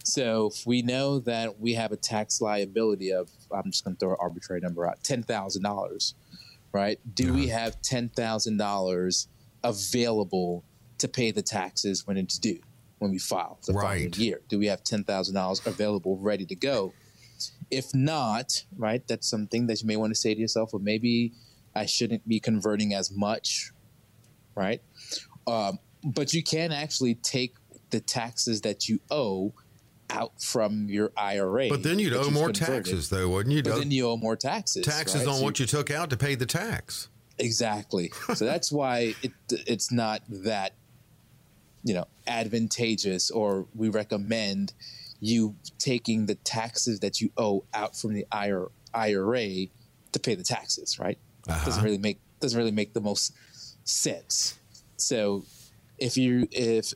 so 0.03 0.51
if 0.53 0.67
we 0.67 0.81
know 0.81 1.19
that 1.19 1.61
we 1.61 1.75
have 1.75 1.93
a 1.93 1.97
tax 1.97 2.41
liability 2.41 3.13
of 3.13 3.31
i'm 3.53 3.71
just 3.71 3.85
going 3.85 3.95
to 3.95 4.01
throw 4.01 4.11
an 4.11 4.17
arbitrary 4.21 4.61
number 4.61 4.87
out 4.87 5.03
$10000 5.03 6.15
right 6.73 6.99
do 7.15 7.33
we 7.33 7.51
uh-huh. 7.51 7.61
have 7.61 7.81
$10000 7.83 9.27
available 9.63 10.65
to 10.99 11.09
pay 11.09 11.31
the 11.31 11.43
taxes 11.43 12.07
when 12.07 12.17
it's 12.17 12.39
due 12.39 12.61
when 12.99 13.11
we 13.11 13.19
file 13.19 13.59
the 13.67 13.73
right. 13.73 13.83
following 13.83 14.13
year 14.15 14.41
do 14.49 14.59
we 14.59 14.67
have 14.67 14.83
$10000 14.83 15.67
available 15.67 16.17
ready 16.19 16.47
to 16.47 16.55
go 16.55 16.95
if 17.71 17.95
not, 17.95 18.65
right, 18.77 19.07
that's 19.07 19.29
something 19.29 19.67
that 19.67 19.81
you 19.81 19.87
may 19.87 19.97
want 19.97 20.13
to 20.13 20.19
say 20.19 20.35
to 20.35 20.41
yourself, 20.41 20.73
well, 20.73 20.83
maybe 20.83 21.33
I 21.75 21.87
shouldn't 21.87 22.27
be 22.29 22.41
converting 22.41 22.95
as 22.95 23.11
much, 23.11 23.73
right? 24.55 24.81
Um, 25.47 25.79
but 26.05 26.33
you 26.33 26.43
can 26.43 26.73
actually 26.73 27.17
take 27.17 27.57
the 27.91 28.01
taxes 28.01 28.61
that 28.63 28.89
you 28.89 29.01
owe 29.11 29.53
out 30.11 30.41
from 30.41 30.89
your 30.89 31.13
IRA. 31.17 31.69
But 31.69 31.83
then 31.83 31.99
you'd 31.99 32.13
owe 32.13 32.31
more 32.31 32.51
converted. 32.51 32.85
taxes, 32.87 33.09
though, 33.09 33.29
wouldn't 33.29 33.55
you? 33.55 33.63
But 33.63 33.79
then 33.79 33.91
you 33.91 34.09
owe 34.09 34.17
more 34.17 34.37
taxes. 34.37 34.85
Taxes 34.85 35.23
right? 35.23 35.29
on 35.29 35.39
so 35.39 35.43
what 35.43 35.59
you 35.59 35.67
took 35.67 35.91
out 35.91 36.11
to 36.11 36.17
pay 36.17 36.35
the 36.35 36.47
tax. 36.47 37.09
Exactly. 37.39 38.13
so 38.35 38.45
that's 38.45 38.71
why 38.81 39.15
it 39.23 39.33
it's 39.51 39.91
not 39.91 40.23
that 40.29 40.75
you 41.83 41.95
know 41.95 42.07
advantageous, 42.27 43.31
or 43.31 43.67
we 43.75 43.89
recommend 43.89 44.73
you 45.25 45.57
taking 45.79 46.27
the 46.27 46.35
taxes 46.35 47.01
that 47.01 47.21
you 47.21 47.31
owe 47.39 47.65
out 47.73 47.97
from 47.97 48.13
the 48.13 48.27
IRA 48.31 49.67
to 50.13 50.21
pay 50.21 50.35
the 50.35 50.45
taxes, 50.45 50.99
right? 50.99 51.19
Uh-huh. 51.49 51.65
Doesn't 51.65 51.83
really 51.83 51.99
make 51.99 52.21
doesn't 52.41 52.59
really 52.59 52.71
make 52.71 52.93
the 52.93 53.01
most 53.01 53.33
sense. 53.85 54.59
So 54.97 55.45
if 55.99 56.17
you 56.19 56.47
if 56.51 56.93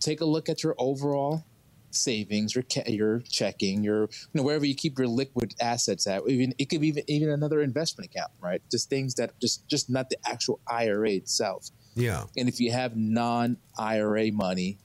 take 0.00 0.20
a 0.20 0.24
look 0.26 0.50
at 0.50 0.62
your 0.62 0.74
overall 0.78 1.44
savings, 1.90 2.54
your 2.54 2.64
your 2.86 3.20
checking, 3.20 3.82
your 3.82 4.02
you 4.02 4.08
know 4.34 4.42
wherever 4.42 4.66
you 4.66 4.74
keep 4.74 4.98
your 4.98 5.08
liquid 5.08 5.54
assets 5.58 6.06
at, 6.06 6.28
even 6.28 6.54
it 6.58 6.68
could 6.68 6.82
be 6.82 6.88
even 6.88 7.04
even 7.08 7.30
another 7.30 7.62
investment 7.62 8.10
account, 8.10 8.32
right? 8.40 8.60
Just 8.70 8.90
things 8.90 9.14
that 9.14 9.38
just 9.40 9.66
just 9.66 9.88
not 9.88 10.10
the 10.10 10.18
actual 10.26 10.60
IRA 10.66 11.12
itself. 11.12 11.70
Yeah. 11.94 12.24
And 12.36 12.48
if 12.50 12.60
you 12.60 12.70
have 12.72 12.96
non 12.96 13.56
IRA 13.78 14.30
money 14.30 14.78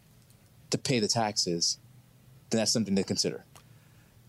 to 0.70 0.78
pay 0.78 1.00
the 1.00 1.08
taxes, 1.08 1.80
then 2.50 2.60
that's 2.60 2.72
something 2.72 2.96
to 2.96 3.04
consider. 3.04 3.46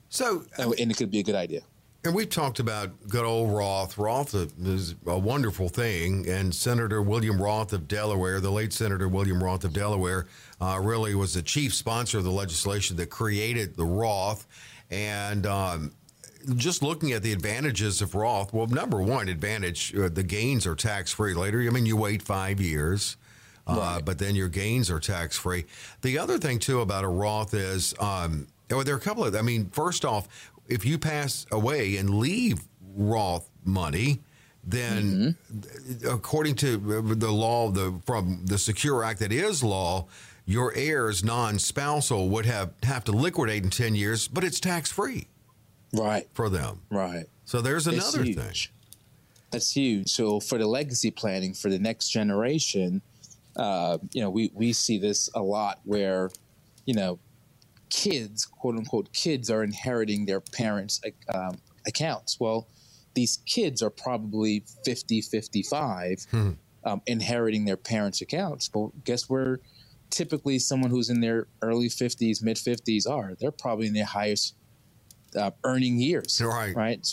So, 0.09 0.45
and, 0.57 0.75
and 0.79 0.91
it 0.91 0.97
could 0.97 1.11
be 1.11 1.21
a 1.21 1.23
good 1.23 1.35
idea. 1.35 1.63
And 2.05 2.15
we've 2.15 2.31
talked 2.31 2.61
about 2.61 3.09
good 3.09 3.25
old 3.25 3.51
Roth. 3.51 3.99
Roth 3.99 4.35
is 4.35 4.95
a 5.05 5.19
wonderful 5.19 5.69
thing. 5.69 6.29
And 6.29 6.55
Senator 6.55 7.03
William 7.03 7.43
Roth 7.43 7.73
of 7.73 7.89
Delaware, 7.89 8.41
the 8.41 8.53
late 8.53 8.73
Senator 8.73 9.09
William 9.09 9.43
Roth 9.43 9.65
of 9.65 9.73
Delaware, 9.73 10.27
uh, 10.61 10.79
really 10.81 11.15
was 11.15 11.35
the 11.35 11.43
chief 11.43 11.75
sponsor 11.75 12.19
of 12.19 12.25
the 12.25 12.31
legislation 12.31 12.97
that 12.97 13.11
created 13.11 13.77
the 13.77 13.85
Roth. 13.85 14.47
And 14.91 15.45
um, 15.45 15.93
just 16.55 16.83
looking 16.83 17.13
at 17.13 17.23
the 17.23 17.33
advantages 17.33 18.01
of 18.01 18.15
Roth, 18.15 18.53
well, 18.53 18.69
number 18.69 19.03
one 19.03 19.29
advantage, 19.29 19.95
uh, 19.95 20.09
the 20.09 20.23
gains 20.23 20.67
are 20.69 20.77
tax 20.77 21.13
free 21.13 21.35
later. 21.35 21.61
I 21.61 21.71
mean, 21.71 21.85
you 21.85 21.97
wait 21.97 22.23
five 22.23 22.61
years. 22.61 23.17
Uh, 23.69 23.77
right. 23.77 24.05
But 24.05 24.19
then 24.19 24.35
your 24.35 24.49
gains 24.49 24.91
are 24.91 24.99
tax 24.99 25.37
free. 25.37 25.67
The 26.03 26.19
other 26.19 26.39
thing, 26.39 26.59
too, 26.59 26.81
about 26.81 27.05
a 27.05 27.09
Roth 27.09 27.53
is 27.53 27.95
um, 28.01 28.47
well, 28.71 28.85
there 28.85 28.95
are 28.95 28.99
a 28.99 29.01
couple 29.01 29.25
of, 29.25 29.35
I 29.35 29.43
mean, 29.43 29.71
first 29.71 30.05
off, 30.05 30.29
if 30.69 30.85
you 30.85 30.99
pass 30.99 31.47
away 31.51 31.97
and 31.97 32.19
leave 32.19 32.61
Roth 32.95 33.49
money, 33.65 34.21
then 34.65 35.37
mm-hmm. 35.47 36.09
according 36.09 36.57
to 36.57 36.77
the 36.77 37.31
law 37.31 37.71
the 37.71 37.99
from 38.05 38.45
the 38.45 38.59
Secure 38.59 39.03
Act 39.03 39.21
that 39.21 39.33
is 39.33 39.65
law, 39.65 40.07
your 40.45 40.75
heirs 40.75 41.25
non-spousal 41.25 42.29
would 42.29 42.45
have 42.45 42.73
have 42.83 43.05
to 43.05 43.13
liquidate 43.13 43.65
in 43.65 43.71
10 43.71 43.95
years, 43.95 44.29
but 44.29 44.45
it's 44.45 44.61
tax 44.61 44.93
free. 44.93 45.27
Right. 45.95 46.29
For 46.35 46.51
them. 46.51 46.83
Right. 46.91 47.25
So 47.47 47.63
there's 47.63 47.87
another 47.87 48.25
thing. 48.25 48.55
That's 49.51 49.73
huge. 49.73 50.11
So 50.11 50.41
for 50.41 50.59
the 50.59 50.67
legacy 50.67 51.11
planning 51.11 51.55
for 51.55 51.71
the 51.71 51.79
next 51.79 52.11
generation, 52.11 53.01
uh, 53.59 53.99
you 54.13 54.21
know, 54.21 54.31
we, 54.31 54.51
we 54.55 54.73
see 54.73 54.99
this 54.99 55.29
a 55.35 55.43
lot 55.43 55.81
where, 55.85 56.31
you 56.87 56.95
know, 56.95 57.19
kids, 57.91 58.47
quote 58.47 58.77
unquote, 58.77 59.13
kids 59.13 59.51
are 59.51 59.63
inheriting 59.63 60.27
their 60.27 60.41
parents' 60.41 61.01
um, 61.35 61.59
accounts. 61.87 62.39
Well, 62.39 62.69
these 63.15 63.39
kids 63.47 63.83
are 63.83 63.91
probably 63.91 64.65
50, 64.85 65.23
55, 65.23 66.27
hmm. 66.31 66.51
um, 66.85 67.03
inheriting 67.07 67.65
their 67.65 67.77
parents' 67.77 68.21
accounts. 68.21 68.69
But 68.69 69.05
guess 69.05 69.29
where 69.29 69.61
typically 70.11 70.59
someone 70.59 70.91
who's 70.91 71.11
in 71.11 71.21
their 71.21 71.49
early 71.61 71.89
50s, 71.89 72.43
mid 72.43 72.57
50s 72.57 73.09
are? 73.09 73.35
They're 73.41 73.51
probably 73.51 73.89
in 73.89 73.95
their 73.95 74.05
highest 74.05 74.55
uh, 75.37 75.51
earning 75.65 75.99
years. 75.99 76.41
Right. 76.41 76.75
Right. 76.75 77.07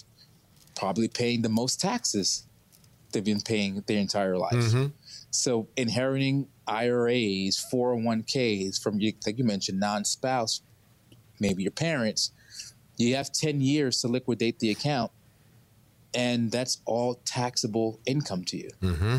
Probably 0.75 1.07
paying 1.07 1.41
the 1.41 1.49
most 1.49 1.81
taxes 1.81 2.45
they've 3.11 3.23
been 3.23 3.41
paying 3.41 3.83
their 3.87 3.97
entire 3.97 4.37
life. 4.37 4.53
Mm-hmm. 4.53 4.87
So 5.35 5.67
inheriting 5.75 6.47
IRAs, 6.67 7.65
401ks 7.71 8.81
from 8.81 8.99
you, 8.99 9.13
like 9.25 9.37
you 9.37 9.43
mentioned, 9.43 9.79
non-spouse, 9.79 10.61
maybe 11.39 11.63
your 11.63 11.71
parents, 11.71 12.31
you 12.97 13.15
have 13.15 13.31
10 13.31 13.61
years 13.61 14.01
to 14.01 14.07
liquidate 14.07 14.59
the 14.59 14.71
account, 14.71 15.11
and 16.13 16.51
that's 16.51 16.81
all 16.85 17.15
taxable 17.25 17.99
income 18.05 18.43
to 18.45 18.57
you. 18.57 18.69
Mm-hmm. 18.81 19.17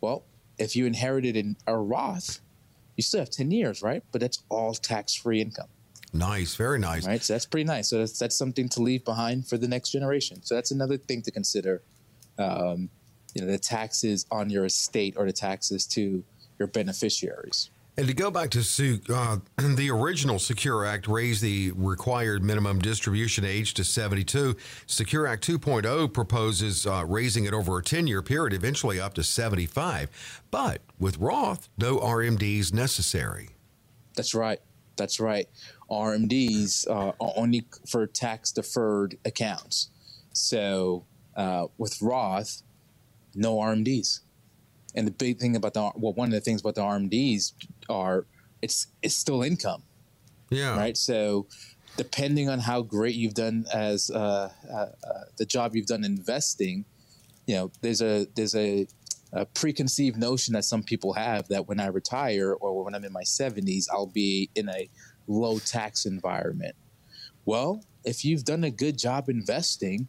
Well, 0.00 0.24
if 0.58 0.74
you 0.74 0.86
inherited 0.86 1.36
in 1.36 1.56
a 1.66 1.76
Roth, 1.76 2.40
you 2.96 3.02
still 3.02 3.20
have 3.20 3.30
10 3.30 3.50
years, 3.50 3.82
right? 3.82 4.02
But 4.10 4.20
that's 4.20 4.42
all 4.48 4.74
tax-free 4.74 5.40
income. 5.40 5.68
Nice, 6.12 6.56
very 6.56 6.78
nice. 6.78 7.06
Right, 7.06 7.22
so 7.22 7.34
that's 7.34 7.46
pretty 7.46 7.64
nice. 7.64 7.88
So 7.88 7.98
that's, 7.98 8.18
that's 8.18 8.36
something 8.36 8.68
to 8.70 8.82
leave 8.82 9.04
behind 9.04 9.46
for 9.46 9.58
the 9.58 9.68
next 9.68 9.90
generation. 9.90 10.42
So 10.42 10.54
that's 10.54 10.70
another 10.70 10.96
thing 10.96 11.22
to 11.22 11.30
consider. 11.30 11.82
Um, 12.38 12.90
you 13.38 13.46
know, 13.46 13.52
the 13.52 13.58
taxes 13.58 14.26
on 14.30 14.50
your 14.50 14.64
estate 14.64 15.14
or 15.16 15.26
the 15.26 15.32
taxes 15.32 15.86
to 15.86 16.24
your 16.58 16.68
beneficiaries. 16.68 17.70
And 17.96 18.06
to 18.06 18.14
go 18.14 18.30
back 18.30 18.50
to 18.50 19.00
uh, 19.12 19.38
the 19.74 19.90
original 19.90 20.38
Secure 20.38 20.84
Act 20.84 21.08
raised 21.08 21.42
the 21.42 21.72
required 21.74 22.44
minimum 22.44 22.78
distribution 22.78 23.44
age 23.44 23.74
to 23.74 23.84
72. 23.84 24.56
Secure 24.86 25.26
Act 25.26 25.46
2.0 25.46 26.12
proposes 26.12 26.86
uh, 26.86 27.04
raising 27.06 27.44
it 27.44 27.52
over 27.52 27.78
a 27.78 27.82
10 27.82 28.06
year 28.06 28.22
period, 28.22 28.52
eventually 28.52 29.00
up 29.00 29.14
to 29.14 29.24
75. 29.24 30.42
But 30.50 30.82
with 30.98 31.18
Roth, 31.18 31.68
no 31.76 31.98
RMDs 31.98 32.72
necessary. 32.72 33.50
That's 34.14 34.34
right. 34.34 34.60
That's 34.96 35.20
right. 35.20 35.48
RMDs 35.90 36.88
uh, 36.88 37.12
are 37.20 37.32
only 37.36 37.66
for 37.88 38.06
tax 38.06 38.52
deferred 38.52 39.16
accounts. 39.24 39.90
So 40.32 41.04
uh, 41.36 41.66
with 41.78 42.02
Roth, 42.02 42.62
no 43.34 43.56
RMDs. 43.56 44.20
And 44.94 45.06
the 45.06 45.12
big 45.12 45.38
thing 45.38 45.56
about 45.56 45.74
the 45.74 45.90
well, 45.96 46.12
one 46.14 46.28
of 46.28 46.32
the 46.32 46.40
things 46.40 46.60
about 46.60 46.74
the 46.74 46.82
RMDs 46.82 47.52
are 47.88 48.26
it's 48.62 48.88
it's 49.02 49.16
still 49.16 49.42
income. 49.42 49.82
Yeah. 50.50 50.76
Right. 50.76 50.96
So 50.96 51.46
depending 51.96 52.48
on 52.48 52.60
how 52.60 52.80
great 52.80 53.14
you've 53.14 53.34
done 53.34 53.66
as 53.74 54.10
uh, 54.10 54.50
uh, 54.70 54.74
uh, 54.74 54.88
the 55.36 55.44
job 55.44 55.74
you've 55.74 55.86
done 55.86 56.04
investing, 56.04 56.84
you 57.46 57.54
know, 57.56 57.72
there's 57.80 58.00
a 58.00 58.26
there's 58.36 58.54
a, 58.54 58.86
a, 59.32 59.44
preconceived 59.46 60.16
notion 60.16 60.54
that 60.54 60.64
some 60.64 60.82
people 60.82 61.12
have 61.12 61.48
that 61.48 61.66
when 61.66 61.80
I 61.80 61.86
retire 61.88 62.52
or 62.52 62.84
when 62.84 62.94
I'm 62.94 63.04
in 63.04 63.12
my 63.12 63.24
70s, 63.24 63.86
I'll 63.92 64.06
be 64.06 64.48
in 64.54 64.68
a 64.68 64.88
low 65.26 65.58
tax 65.58 66.06
environment. 66.06 66.76
Well, 67.44 67.82
if 68.04 68.24
you've 68.24 68.44
done 68.44 68.64
a 68.64 68.70
good 68.70 68.98
job 68.98 69.28
investing, 69.28 70.06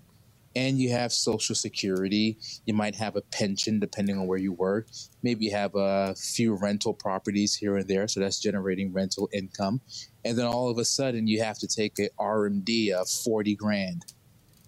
and 0.55 0.79
you 0.79 0.89
have 0.89 1.13
social 1.13 1.55
security 1.55 2.37
you 2.65 2.73
might 2.73 2.95
have 2.95 3.15
a 3.15 3.21
pension 3.21 3.79
depending 3.79 4.17
on 4.17 4.27
where 4.27 4.37
you 4.37 4.53
work. 4.53 4.87
Maybe 5.21 5.45
you 5.45 5.51
have 5.51 5.75
a 5.75 6.15
few 6.15 6.55
rental 6.55 6.93
properties 6.93 7.55
here 7.55 7.77
and 7.77 7.87
there 7.87 8.07
so 8.07 8.19
that's 8.19 8.39
generating 8.39 8.91
rental 8.91 9.29
income. 9.33 9.81
And 10.25 10.37
then 10.37 10.45
all 10.45 10.69
of 10.69 10.77
a 10.77 10.85
sudden 10.85 11.27
you 11.27 11.43
have 11.43 11.57
to 11.59 11.67
take 11.67 11.99
a 11.99 12.09
rmd 12.19 12.91
of 12.91 13.09
40 13.09 13.55
grand 13.55 14.05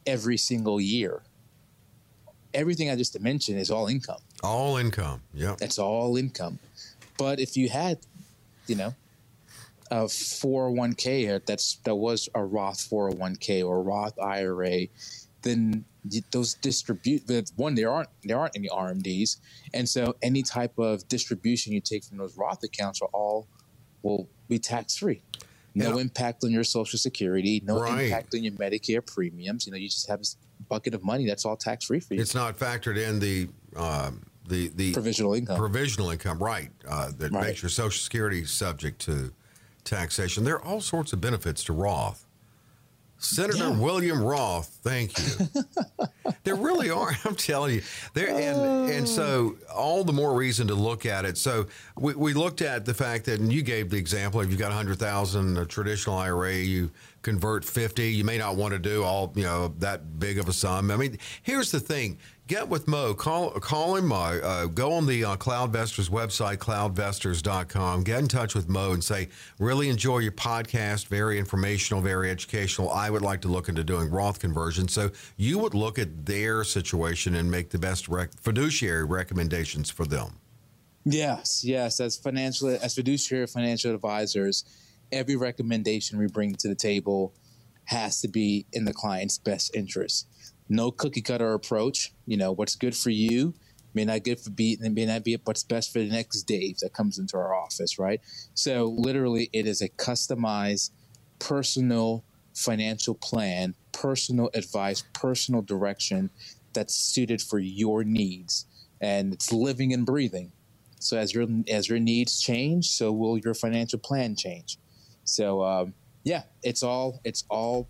every 0.06 0.38
single 0.38 0.80
year. 0.80 1.24
Everything 2.54 2.90
i 2.90 2.96
just 2.96 3.20
mentioned 3.20 3.60
is 3.60 3.72
all 3.72 3.88
income. 3.88 4.22
All 4.44 4.78
income 4.78 5.22
yeah 5.34 5.56
that's 5.58 5.80
all 5.80 6.18
income. 6.18 6.60
But 7.18 7.40
if 7.40 7.58
you 7.58 7.70
had 7.70 8.00
you 8.68 8.76
know 8.76 8.96
a 9.92 10.06
401k 10.06 11.46
that's 11.46 11.76
that 11.84 11.96
was 11.96 12.30
a 12.34 12.44
Roth 12.44 12.90
401k 12.90 13.64
or 13.66 13.84
Roth 13.84 14.18
IRA 14.18 14.88
then 15.42 15.86
those 16.32 16.56
distribute 16.56 17.24
one 17.56 17.76
there 17.76 17.92
aren't 17.92 18.10
there 18.24 18.38
aren't 18.38 18.56
any 18.56 18.68
RMDs, 18.70 19.38
and 19.74 19.88
so 19.88 20.16
any 20.22 20.44
type 20.44 20.78
of 20.78 21.08
distribution 21.08 21.74
you 21.74 21.82
take 21.82 22.04
from 22.04 22.18
those 22.18 22.38
Roth 22.38 22.64
accounts 22.64 23.02
are 23.02 23.10
all 23.14 23.48
will 24.02 24.28
be 24.48 24.60
tax 24.60 24.98
free. 24.98 25.22
No 25.74 25.96
yeah. 25.96 26.02
impact 26.02 26.44
on 26.44 26.52
your 26.52 26.66
Social 26.66 27.00
Security, 27.00 27.62
no 27.64 27.80
right. 27.80 28.06
impact 28.06 28.36
on 28.36 28.44
your 28.44 28.54
Medicare 28.54 29.06
premiums. 29.06 29.66
You 29.66 29.72
know, 29.72 29.78
you 29.78 29.88
just 29.88 30.10
have 30.10 30.20
a 30.20 30.64
bucket 30.68 30.94
of 30.94 31.04
money 31.04 31.26
that's 31.26 31.46
all 31.46 31.56
tax 31.56 31.86
free 31.86 32.02
for 32.02 32.14
you. 32.14 32.22
It's 32.22 32.36
not 32.36 32.58
factored 32.58 32.98
in 32.98 33.20
the 33.20 33.48
um, 33.76 34.22
the 34.48 34.70
the 34.76 34.94
provisional 34.94 35.34
income. 35.34 35.58
Provisional 35.58 36.10
income, 36.10 36.40
right? 36.40 36.70
Uh, 36.88 37.12
that 37.18 37.32
right. 37.32 37.48
makes 37.48 37.62
your 37.62 37.70
Social 37.70 38.00
Security 38.00 38.44
subject 38.44 39.00
to 39.02 39.32
taxation. 39.84 40.44
There 40.44 40.56
are 40.56 40.66
all 40.66 40.82
sorts 40.82 41.14
of 41.14 41.22
benefits 41.22 41.64
to 41.66 41.74
Roth. 41.74 42.26
Senator 43.22 43.70
yeah. 43.70 43.78
William 43.78 44.24
Roth, 44.24 44.80
thank 44.82 45.16
you. 45.18 45.48
there 46.44 46.56
really 46.56 46.90
are. 46.90 47.12
I'm 47.24 47.36
telling 47.36 47.76
you, 47.76 47.84
there 48.16 48.30
and 48.30 48.90
and 48.90 49.08
so 49.08 49.58
oh. 49.70 49.74
all 49.76 50.04
the 50.04 50.12
more 50.12 50.34
reason 50.34 50.68
to 50.68 50.74
look 50.74 51.06
at 51.06 51.24
it. 51.24 51.38
So 51.38 51.68
we, 51.98 52.16
we 52.16 52.34
looked 52.34 52.64
at 52.64 52.84
the 52.84 52.96
fact 52.96 53.26
that, 53.26 53.40
and 53.40 53.54
you 53.54 53.62
gave 53.62 53.92
the 53.92 53.98
example: 53.98 54.42
if 54.42 54.50
you've 54.50 54.60
got 54.60 54.70
100,000 54.70 55.58
a 55.58 55.66
traditional 55.68 56.18
IRA, 56.18 56.56
you 56.56 56.90
convert 57.22 57.64
50. 57.64 58.12
You 58.12 58.24
may 58.24 58.40
not 58.40 58.56
want 58.56 58.74
to 58.74 58.80
do 58.80 59.04
all 59.04 59.32
you 59.36 59.44
know 59.44 59.74
that 59.78 60.20
big 60.20 60.40
of 60.40 60.50
a 60.50 60.54
sum. 60.54 60.90
I 60.90 60.98
mean, 60.98 61.20
here's 61.44 61.72
the 61.72 61.80
thing: 61.80 62.18
get 62.48 62.68
with 62.68 62.88
Mo. 62.88 63.14
Call 63.14 63.52
call 63.52 63.96
him. 63.96 64.12
Uh, 64.12 64.38
uh, 64.44 64.66
go 64.66 64.94
on 64.94 65.06
the 65.06 65.24
uh, 65.24 65.36
CloudVestors 65.38 66.10
website, 66.10 66.58
cloudvestors.com. 66.58 68.04
Get 68.04 68.20
in 68.20 68.28
touch 68.28 68.56
with 68.56 68.68
Mo 68.68 68.92
and 68.92 69.04
say, 69.04 69.30
really 69.60 69.90
enjoy 69.90 70.20
your 70.20 70.32
podcast. 70.32 71.08
Very 71.08 71.40
informational, 71.40 72.02
very 72.02 72.30
educational. 72.30 72.90
I 72.90 73.10
would 73.10 73.22
like 73.22 73.42
to 73.42 73.48
look 73.48 73.70
into 73.70 73.84
doing 73.84 74.10
Roth 74.10 74.40
conversion. 74.40 74.88
So 74.88 75.12
you 75.38 75.60
would 75.60 75.74
look 75.74 75.98
at 75.98 76.26
their 76.26 76.64
situation 76.64 77.36
and 77.36 77.50
make 77.50 77.70
the 77.70 77.80
best 77.80 78.08
rec- 78.08 78.34
fiduciary 78.40 79.06
recommendations 79.06 79.90
for 79.90 80.06
them. 80.06 80.38
Yes, 81.06 81.64
yes. 81.64 82.00
As 82.00 82.18
financial, 82.18 82.70
as 82.70 82.96
fiduciary 82.96 83.48
financial 83.48 83.94
advisors, 83.94 84.66
every 85.12 85.36
recommendation 85.36 86.20
we 86.20 86.28
bring 86.28 86.56
to 86.56 86.68
the 86.68 86.76
table 86.76 87.34
has 87.86 88.22
to 88.22 88.28
be 88.28 88.66
in 88.74 88.86
the 88.86 88.94
client's 88.94 89.38
best 89.38 89.76
interest 89.76 90.28
no 90.72 90.90
cookie 90.90 91.22
cutter 91.22 91.54
approach. 91.54 92.14
You 92.26 92.38
know, 92.38 92.52
what's 92.52 92.76
good 92.76 92.96
for 92.96 93.10
you 93.10 93.54
may 93.94 94.06
not 94.06 94.24
good 94.24 94.40
for 94.40 94.50
be 94.50 94.78
may 94.80 95.06
not 95.06 95.24
be 95.24 95.38
what's 95.44 95.64
best 95.64 95.92
for 95.92 96.00
the 96.00 96.10
next 96.10 96.44
Dave 96.44 96.78
that 96.80 96.94
comes 96.94 97.20
into 97.20 97.38
our 97.38 97.54
office, 97.54 98.00
right? 98.00 98.22
So 98.54 98.86
literally, 98.98 99.50
it 99.54 99.68
is 99.68 99.82
a 99.82 99.90
customized, 99.90 100.92
personal 101.40 102.24
financial 102.54 103.16
plan, 103.16 103.76
personal 103.92 104.50
advice, 104.54 105.04
personal 105.14 105.62
direction 105.62 106.30
that's 106.74 106.96
suited 106.96 107.42
for 107.42 107.60
your 107.60 108.04
needs, 108.04 108.66
and 109.02 109.34
it's 109.34 109.52
living 109.52 109.94
and 109.94 110.06
breathing. 110.06 110.52
So 111.00 111.18
as 111.18 111.34
your 111.34 111.48
as 111.70 111.90
your 111.90 112.00
needs 112.00 112.42
change, 112.42 112.90
so 112.90 113.12
will 113.12 113.38
your 113.38 113.54
financial 113.54 114.00
plan 114.00 114.36
change. 114.36 114.78
So 115.24 115.64
um, 115.64 115.94
yeah, 116.24 116.44
it's 116.64 116.84
all 116.84 117.20
it's 117.24 117.44
all 117.50 117.90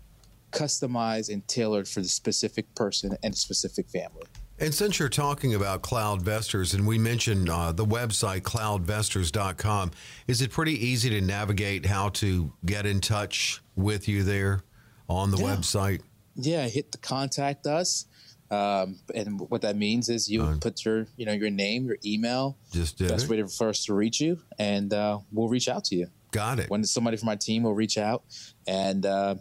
customized 0.52 1.32
and 1.32 1.46
tailored 1.48 1.88
for 1.88 2.00
the 2.00 2.08
specific 2.08 2.72
person 2.74 3.16
and 3.22 3.36
specific 3.36 3.88
family. 3.88 4.24
And 4.58 4.72
since 4.72 5.00
you're 5.00 5.08
talking 5.08 5.54
about 5.54 5.82
cloud 5.82 6.22
Cloudvestors, 6.22 6.74
and 6.74 6.86
we 6.86 6.96
mentioned 6.96 7.48
uh, 7.50 7.72
the 7.72 7.84
website 7.84 8.42
cloudvestors.com, 8.42 9.90
is 10.28 10.40
it 10.40 10.52
pretty 10.52 10.86
easy 10.86 11.10
to 11.10 11.20
navigate 11.20 11.84
how 11.86 12.10
to 12.10 12.52
get 12.64 12.86
in 12.86 13.00
touch 13.00 13.60
with 13.74 14.08
you 14.08 14.22
there 14.22 14.60
on 15.08 15.32
the 15.32 15.38
yeah. 15.38 15.56
website? 15.56 16.02
Yeah, 16.36 16.68
hit 16.68 16.92
the 16.92 16.98
contact 16.98 17.66
us. 17.66 18.06
Um, 18.52 19.00
and 19.14 19.40
what 19.40 19.62
that 19.62 19.76
means 19.76 20.08
is 20.08 20.30
you 20.30 20.42
uh, 20.42 20.56
put 20.60 20.84
your, 20.84 21.06
you 21.16 21.24
know, 21.24 21.32
your 21.32 21.50
name, 21.50 21.86
your 21.86 21.96
email, 22.04 22.58
just 22.70 22.98
did 22.98 23.08
best 23.08 23.24
it. 23.24 23.30
way 23.30 23.42
for 23.48 23.70
us 23.70 23.84
to 23.86 23.94
reach 23.94 24.20
you, 24.20 24.38
and 24.58 24.92
uh, 24.92 25.18
we'll 25.32 25.48
reach 25.48 25.68
out 25.68 25.84
to 25.86 25.96
you. 25.96 26.08
Got 26.32 26.58
it. 26.58 26.70
When 26.70 26.84
somebody 26.84 27.16
from 27.16 27.30
our 27.30 27.36
team 27.36 27.62
will 27.62 27.74
reach 27.74 27.96
out, 27.96 28.24
and 28.66 29.04
uh, 29.06 29.36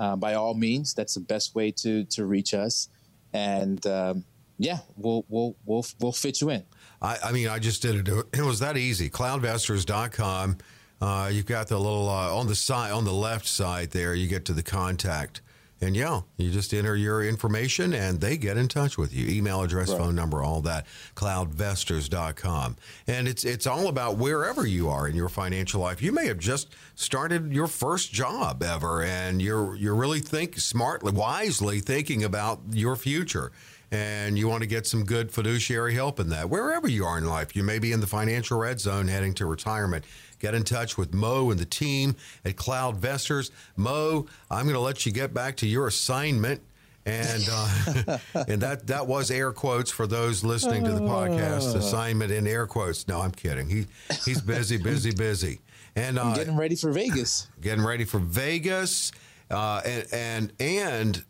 uh 0.00 0.16
by 0.16 0.34
all 0.34 0.54
means, 0.54 0.94
that's 0.94 1.14
the 1.14 1.20
best 1.20 1.54
way 1.54 1.70
to 1.82 2.04
to 2.06 2.26
reach 2.26 2.54
us. 2.54 2.88
And 3.32 3.86
um, 3.86 4.24
yeah, 4.58 4.78
we'll 4.96 5.24
we'll 5.28 5.56
we'll 5.64 5.86
we'll 6.00 6.12
fit 6.12 6.40
you 6.40 6.50
in. 6.50 6.64
I, 7.00 7.16
I 7.24 7.32
mean, 7.32 7.48
I 7.48 7.58
just 7.58 7.80
did 7.82 8.08
it. 8.08 8.26
It 8.32 8.42
was 8.42 8.58
that 8.60 8.76
easy. 8.76 9.08
Cloudvestors.com. 9.08 10.58
Uh, 11.00 11.30
you've 11.32 11.46
got 11.46 11.68
the 11.68 11.78
little 11.78 12.08
uh, 12.10 12.34
on 12.36 12.46
the 12.46 12.54
side 12.54 12.92
on 12.92 13.04
the 13.04 13.12
left 13.12 13.46
side 13.46 13.90
there. 13.90 14.14
You 14.14 14.28
get 14.28 14.44
to 14.46 14.52
the 14.52 14.62
contact, 14.62 15.40
and 15.80 15.96
yeah, 15.96 16.20
you 16.36 16.50
just 16.50 16.74
enter 16.74 16.94
your 16.94 17.24
information, 17.24 17.94
and 17.94 18.20
they 18.20 18.36
get 18.36 18.56
in 18.56 18.68
touch 18.68 18.98
with 18.98 19.14
you. 19.14 19.26
Email 19.28 19.62
address, 19.62 19.90
right. 19.90 19.98
phone 19.98 20.14
number, 20.14 20.42
all 20.42 20.60
that. 20.62 20.86
Cloudvestors.com, 21.16 22.76
and 23.06 23.26
it's 23.26 23.44
it's 23.44 23.66
all 23.66 23.88
about 23.88 24.18
wherever 24.18 24.66
you 24.66 24.88
are 24.88 25.08
in 25.08 25.16
your 25.16 25.28
financial 25.28 25.80
life. 25.80 26.02
You 26.02 26.12
may 26.12 26.26
have 26.26 26.38
just 26.38 26.74
started 26.94 27.52
your 27.52 27.66
first 27.66 28.12
job 28.12 28.62
ever, 28.62 29.02
and 29.02 29.40
you're 29.40 29.74
you're 29.76 29.94
really 29.94 30.20
think 30.20 30.58
smartly, 30.58 31.12
wisely 31.12 31.80
thinking 31.80 32.24
about 32.24 32.60
your 32.72 32.96
future 32.96 33.50
and 33.92 34.38
you 34.38 34.48
want 34.48 34.62
to 34.62 34.68
get 34.68 34.86
some 34.86 35.04
good 35.04 35.32
fiduciary 35.32 35.94
help 35.94 36.20
in 36.20 36.28
that. 36.28 36.48
Wherever 36.48 36.86
you 36.86 37.04
are 37.04 37.18
in 37.18 37.26
life, 37.26 37.56
you 37.56 37.64
may 37.64 37.78
be 37.78 37.92
in 37.92 38.00
the 38.00 38.06
financial 38.06 38.58
red 38.58 38.80
zone 38.80 39.08
heading 39.08 39.34
to 39.34 39.46
retirement. 39.46 40.04
Get 40.40 40.54
in 40.54 40.64
touch 40.64 40.98
with 40.98 41.14
Mo 41.14 41.50
and 41.50 41.60
the 41.60 41.66
team 41.66 42.16
at 42.44 42.56
Cloudvestors. 42.56 43.50
Mo, 43.76 44.26
I'm 44.50 44.64
going 44.64 44.74
to 44.74 44.80
let 44.80 45.06
you 45.06 45.12
get 45.12 45.32
back 45.32 45.56
to 45.58 45.66
your 45.66 45.86
assignment. 45.86 46.62
And 47.06 47.48
uh, 47.50 48.18
and 48.48 48.60
that 48.60 48.86
that 48.88 49.06
was 49.06 49.30
air 49.30 49.52
quotes 49.52 49.90
for 49.90 50.06
those 50.06 50.44
listening 50.44 50.84
to 50.84 50.92
the 50.92 51.00
podcast. 51.00 51.74
Assignment 51.74 52.30
in 52.30 52.46
air 52.46 52.66
quotes. 52.66 53.08
No, 53.08 53.20
I'm 53.20 53.30
kidding. 53.30 53.68
He 53.70 53.86
he's 54.26 54.40
busy, 54.42 54.76
busy, 54.76 55.12
busy. 55.12 55.60
And 55.96 56.18
uh, 56.18 56.34
getting 56.34 56.56
ready 56.56 56.76
for 56.76 56.92
Vegas. 56.92 57.48
Getting 57.60 57.84
ready 57.84 58.04
for 58.04 58.18
Vegas, 58.18 59.12
uh, 59.50 59.80
and 59.84 60.06
and 60.12 60.52
and 60.60 61.24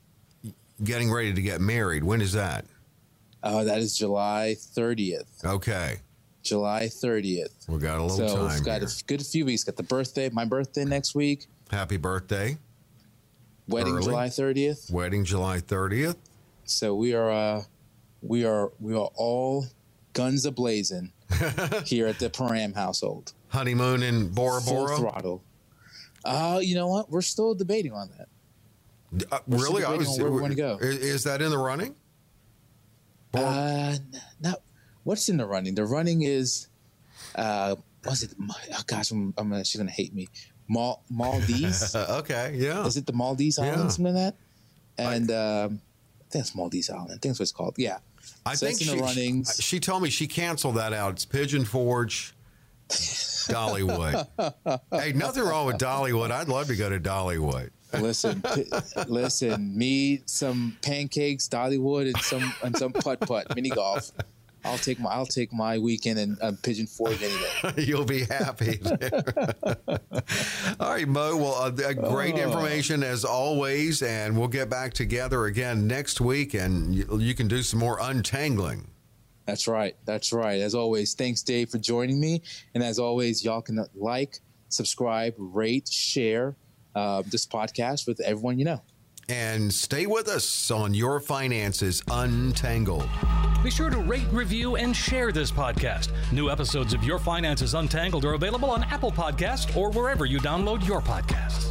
getting 0.83 1.11
ready 1.11 1.33
to 1.35 1.41
get 1.41 1.61
married. 1.61 2.03
When 2.03 2.21
is 2.21 2.33
that? 2.33 2.65
Oh, 3.43 3.65
that 3.65 3.79
is 3.79 3.97
July 3.97 4.57
30th. 4.59 5.45
Okay. 5.45 6.01
July 6.43 6.85
30th. 6.85 7.69
We 7.69 7.79
got 7.79 7.99
a 7.99 8.03
little 8.03 8.17
so 8.17 8.27
time. 8.27 8.49
So 8.51 8.55
we've 8.55 8.65
got 8.65 8.81
here. 8.81 8.89
a 8.89 9.05
good 9.07 9.25
few 9.25 9.45
weeks. 9.45 9.65
Got 9.65 9.77
the 9.77 9.83
birthday, 9.83 10.29
my 10.31 10.45
birthday 10.45 10.85
next 10.85 11.15
week. 11.15 11.47
Happy 11.71 11.97
birthday. 11.97 12.59
Wedding 13.69 13.95
Early. 13.95 14.05
July 14.05 14.29
30th. 14.29 14.91
Wedding 14.91 15.25
July 15.25 15.59
30th. 15.59 16.17
So 16.65 16.95
we 16.95 17.15
are 17.15 17.31
uh 17.31 17.63
we 18.23 18.45
are 18.45 18.73
we 18.81 18.95
are 18.95 19.11
all 19.15 19.67
guns 20.13 20.45
a 20.47 20.53
blazing 20.53 21.13
here 21.85 22.07
at 22.07 22.19
the 22.19 22.31
Param 22.31 22.75
household. 22.75 23.33
Honeymoon 23.49 24.03
in 24.03 24.29
Bora 24.29 24.61
Bora. 24.61 24.89
Full 24.89 24.99
throttle. 24.99 25.43
Uh, 26.25 26.61
you 26.63 26.75
know 26.75 26.89
what? 26.89 27.11
We're 27.11 27.23
still 27.23 27.55
debating 27.55 27.93
on 27.93 28.11
that. 28.19 29.27
Uh, 29.33 29.39
really? 29.49 29.85
I 29.85 29.95
was. 29.95 30.19
Where 30.19 30.31
we 30.31 30.41
want 30.41 30.53
to 30.53 30.57
go? 30.57 30.79
Is 30.81 31.25
that 31.25 31.43
in 31.43 31.51
the 31.51 31.59
running? 31.59 31.95
Uh, 33.33 33.97
not. 34.41 34.61
What's 35.05 35.29
in 35.29 35.37
the 35.37 35.47
running? 35.47 35.75
The 35.75 35.85
running 35.85 36.23
is, 36.23 36.69
uh, 37.35 37.77
was 38.05 38.23
it? 38.23 38.35
Oh 38.41 38.83
gosh, 38.87 39.11
I'm, 39.11 39.35
I'm 39.37 39.51
gonna, 39.51 39.65
she's 39.65 39.81
gonna 39.81 39.91
hate 39.91 40.15
me. 40.15 40.29
Mal, 40.69 41.03
Maldives. 41.11 41.95
okay, 41.97 42.55
yeah. 42.55 42.85
Is 42.85 42.97
it 42.97 43.07
the 43.07 43.13
Maldives 43.13 43.59
Island? 43.59 43.83
Yeah. 43.83 43.89
Something 43.89 44.15
like 44.15 44.35
that. 44.35 44.37
And 44.99 45.31
I, 45.31 45.63
um, 45.65 45.81
I 46.21 46.25
think 46.31 46.43
it's 46.43 46.55
Maldives 46.55 46.91
Island. 46.91 47.09
I 47.09 47.13
think 47.13 47.23
that's 47.23 47.41
what 47.41 47.45
it's 47.45 47.53
called. 47.53 47.75
Yeah. 47.77 47.99
I 48.47 48.55
so 48.55 48.67
think 48.67 48.81
she, 48.81 49.43
she, 49.45 49.63
she 49.63 49.81
told 49.81 50.03
me 50.03 50.11
she 50.11 50.27
canceled 50.27 50.77
that 50.77 50.93
out. 50.93 51.13
It's 51.13 51.25
Pigeon 51.25 51.65
Forge. 51.65 52.35
Dollywood. 52.91 54.27
hey, 54.93 55.13
nothing 55.13 55.45
wrong 55.45 55.67
with 55.67 55.79
Dollywood. 55.79 56.31
I'd 56.31 56.49
love 56.49 56.67
to 56.69 56.77
go 56.77 56.89
to 56.89 57.01
Dollywood. 57.01 57.71
Listen, 57.99 58.43
p- 58.55 58.71
listen. 59.07 59.77
Me 59.77 60.23
some 60.27 60.77
pancakes, 60.83 61.49
Dollywood, 61.49 62.07
and 62.07 62.19
some 62.19 62.53
and 62.63 62.77
some 62.77 62.93
putt 62.93 63.21
putt 63.21 63.55
mini 63.55 63.71
golf. 63.71 64.11
I'll 64.65 64.79
take 64.79 65.01
my 65.01 65.11
I'll 65.11 65.27
take 65.27 65.53
my 65.53 65.79
weekend 65.79 66.19
in 66.19 66.37
uh, 66.41 66.53
Pigeon 66.63 66.87
Forge 66.87 67.23
any 67.23 67.35
day. 67.35 67.83
You'll 67.83 68.05
be 68.05 68.25
happy. 68.25 68.81
All 70.81 70.91
right, 70.91 71.09
Mo. 71.09 71.37
Well, 71.37 71.55
uh, 71.55 71.71
great 71.71 72.35
oh. 72.35 72.39
information 72.39 73.03
as 73.03 73.25
always, 73.25 74.03
and 74.03 74.39
we'll 74.39 74.49
get 74.49 74.69
back 74.69 74.93
together 74.93 75.47
again 75.47 75.87
next 75.87 76.21
week, 76.21 76.55
and 76.55 76.95
you, 76.95 77.19
you 77.19 77.35
can 77.35 77.49
do 77.49 77.63
some 77.63 77.81
more 77.81 77.99
untangling. 78.01 78.91
That's 79.47 79.67
right. 79.67 79.97
That's 80.05 80.33
right. 80.33 80.61
As 80.61 80.75
always, 80.75 81.15
thanks, 81.15 81.43
Dave, 81.43 81.71
for 81.71 81.79
joining 81.79 82.21
me. 82.21 82.43
And 82.75 82.85
as 82.85 82.99
always, 82.99 83.45
y'all 83.45 83.63
can 83.63 83.85
like, 83.95 84.39
subscribe, 84.69 85.35
rate, 85.39 85.89
share 85.89 86.55
uh, 86.95 87.23
this 87.27 87.47
podcast 87.47 88.07
with 88.07 88.21
everyone 88.21 88.59
you 88.59 88.65
know. 88.65 88.83
And 89.29 89.73
stay 89.73 90.07
with 90.07 90.29
us 90.29 90.71
on 90.71 90.93
Your 90.93 91.21
Finances 91.21 92.03
Untangled. 92.11 93.09
Be 93.63 93.71
sure 93.71 93.91
to 93.91 93.99
rate, 93.99 94.27
review, 94.33 94.77
and 94.77 94.97
share 94.97 95.33
this 95.33 95.53
podcast. 95.53 96.09
New 96.33 96.49
episodes 96.49 96.95
of 96.95 97.05
Your 97.05 97.19
Finances 97.19 97.75
Untangled 97.75 98.25
are 98.25 98.33
available 98.33 98.71
on 98.71 98.85
Apple 98.85 99.13
Podcasts 99.13 99.77
or 99.77 99.91
wherever 99.91 100.25
you 100.25 100.39
download 100.39 100.87
your 100.87 101.03
podcasts. 101.03 101.71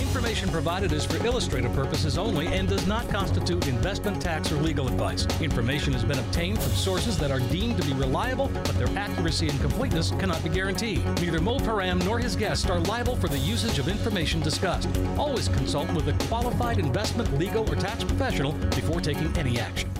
Information 0.00 0.48
provided 0.50 0.92
is 0.92 1.04
for 1.04 1.16
illustrative 1.26 1.72
purposes 1.72 2.16
only 2.16 2.46
and 2.46 2.68
does 2.68 2.86
not 2.86 3.08
constitute 3.08 3.66
investment, 3.66 4.22
tax, 4.22 4.52
or 4.52 4.56
legal 4.56 4.86
advice. 4.86 5.26
Information 5.40 5.92
has 5.94 6.04
been 6.04 6.20
obtained 6.20 6.62
from 6.62 6.70
sources 6.72 7.18
that 7.18 7.32
are 7.32 7.40
deemed 7.40 7.80
to 7.82 7.88
be 7.88 7.94
reliable, 7.94 8.48
but 8.62 8.78
their 8.78 8.90
accuracy 8.96 9.48
and 9.48 9.60
completeness 9.60 10.12
cannot 10.12 10.44
be 10.44 10.50
guaranteed. 10.50 11.04
Neither 11.20 11.40
Mo 11.40 11.58
Param 11.58 12.04
nor 12.04 12.20
his 12.20 12.36
guests 12.36 12.70
are 12.70 12.78
liable 12.80 13.16
for 13.16 13.26
the 13.26 13.38
usage 13.38 13.80
of 13.80 13.88
information 13.88 14.38
discussed. 14.40 14.88
Always 15.18 15.48
consult 15.48 15.92
with 15.92 16.06
a 16.06 16.26
qualified 16.28 16.78
investment, 16.78 17.36
legal, 17.36 17.68
or 17.68 17.74
tax 17.74 18.04
professional 18.04 18.52
before 18.52 19.00
taking 19.00 19.36
any 19.36 19.58
action. 19.58 19.91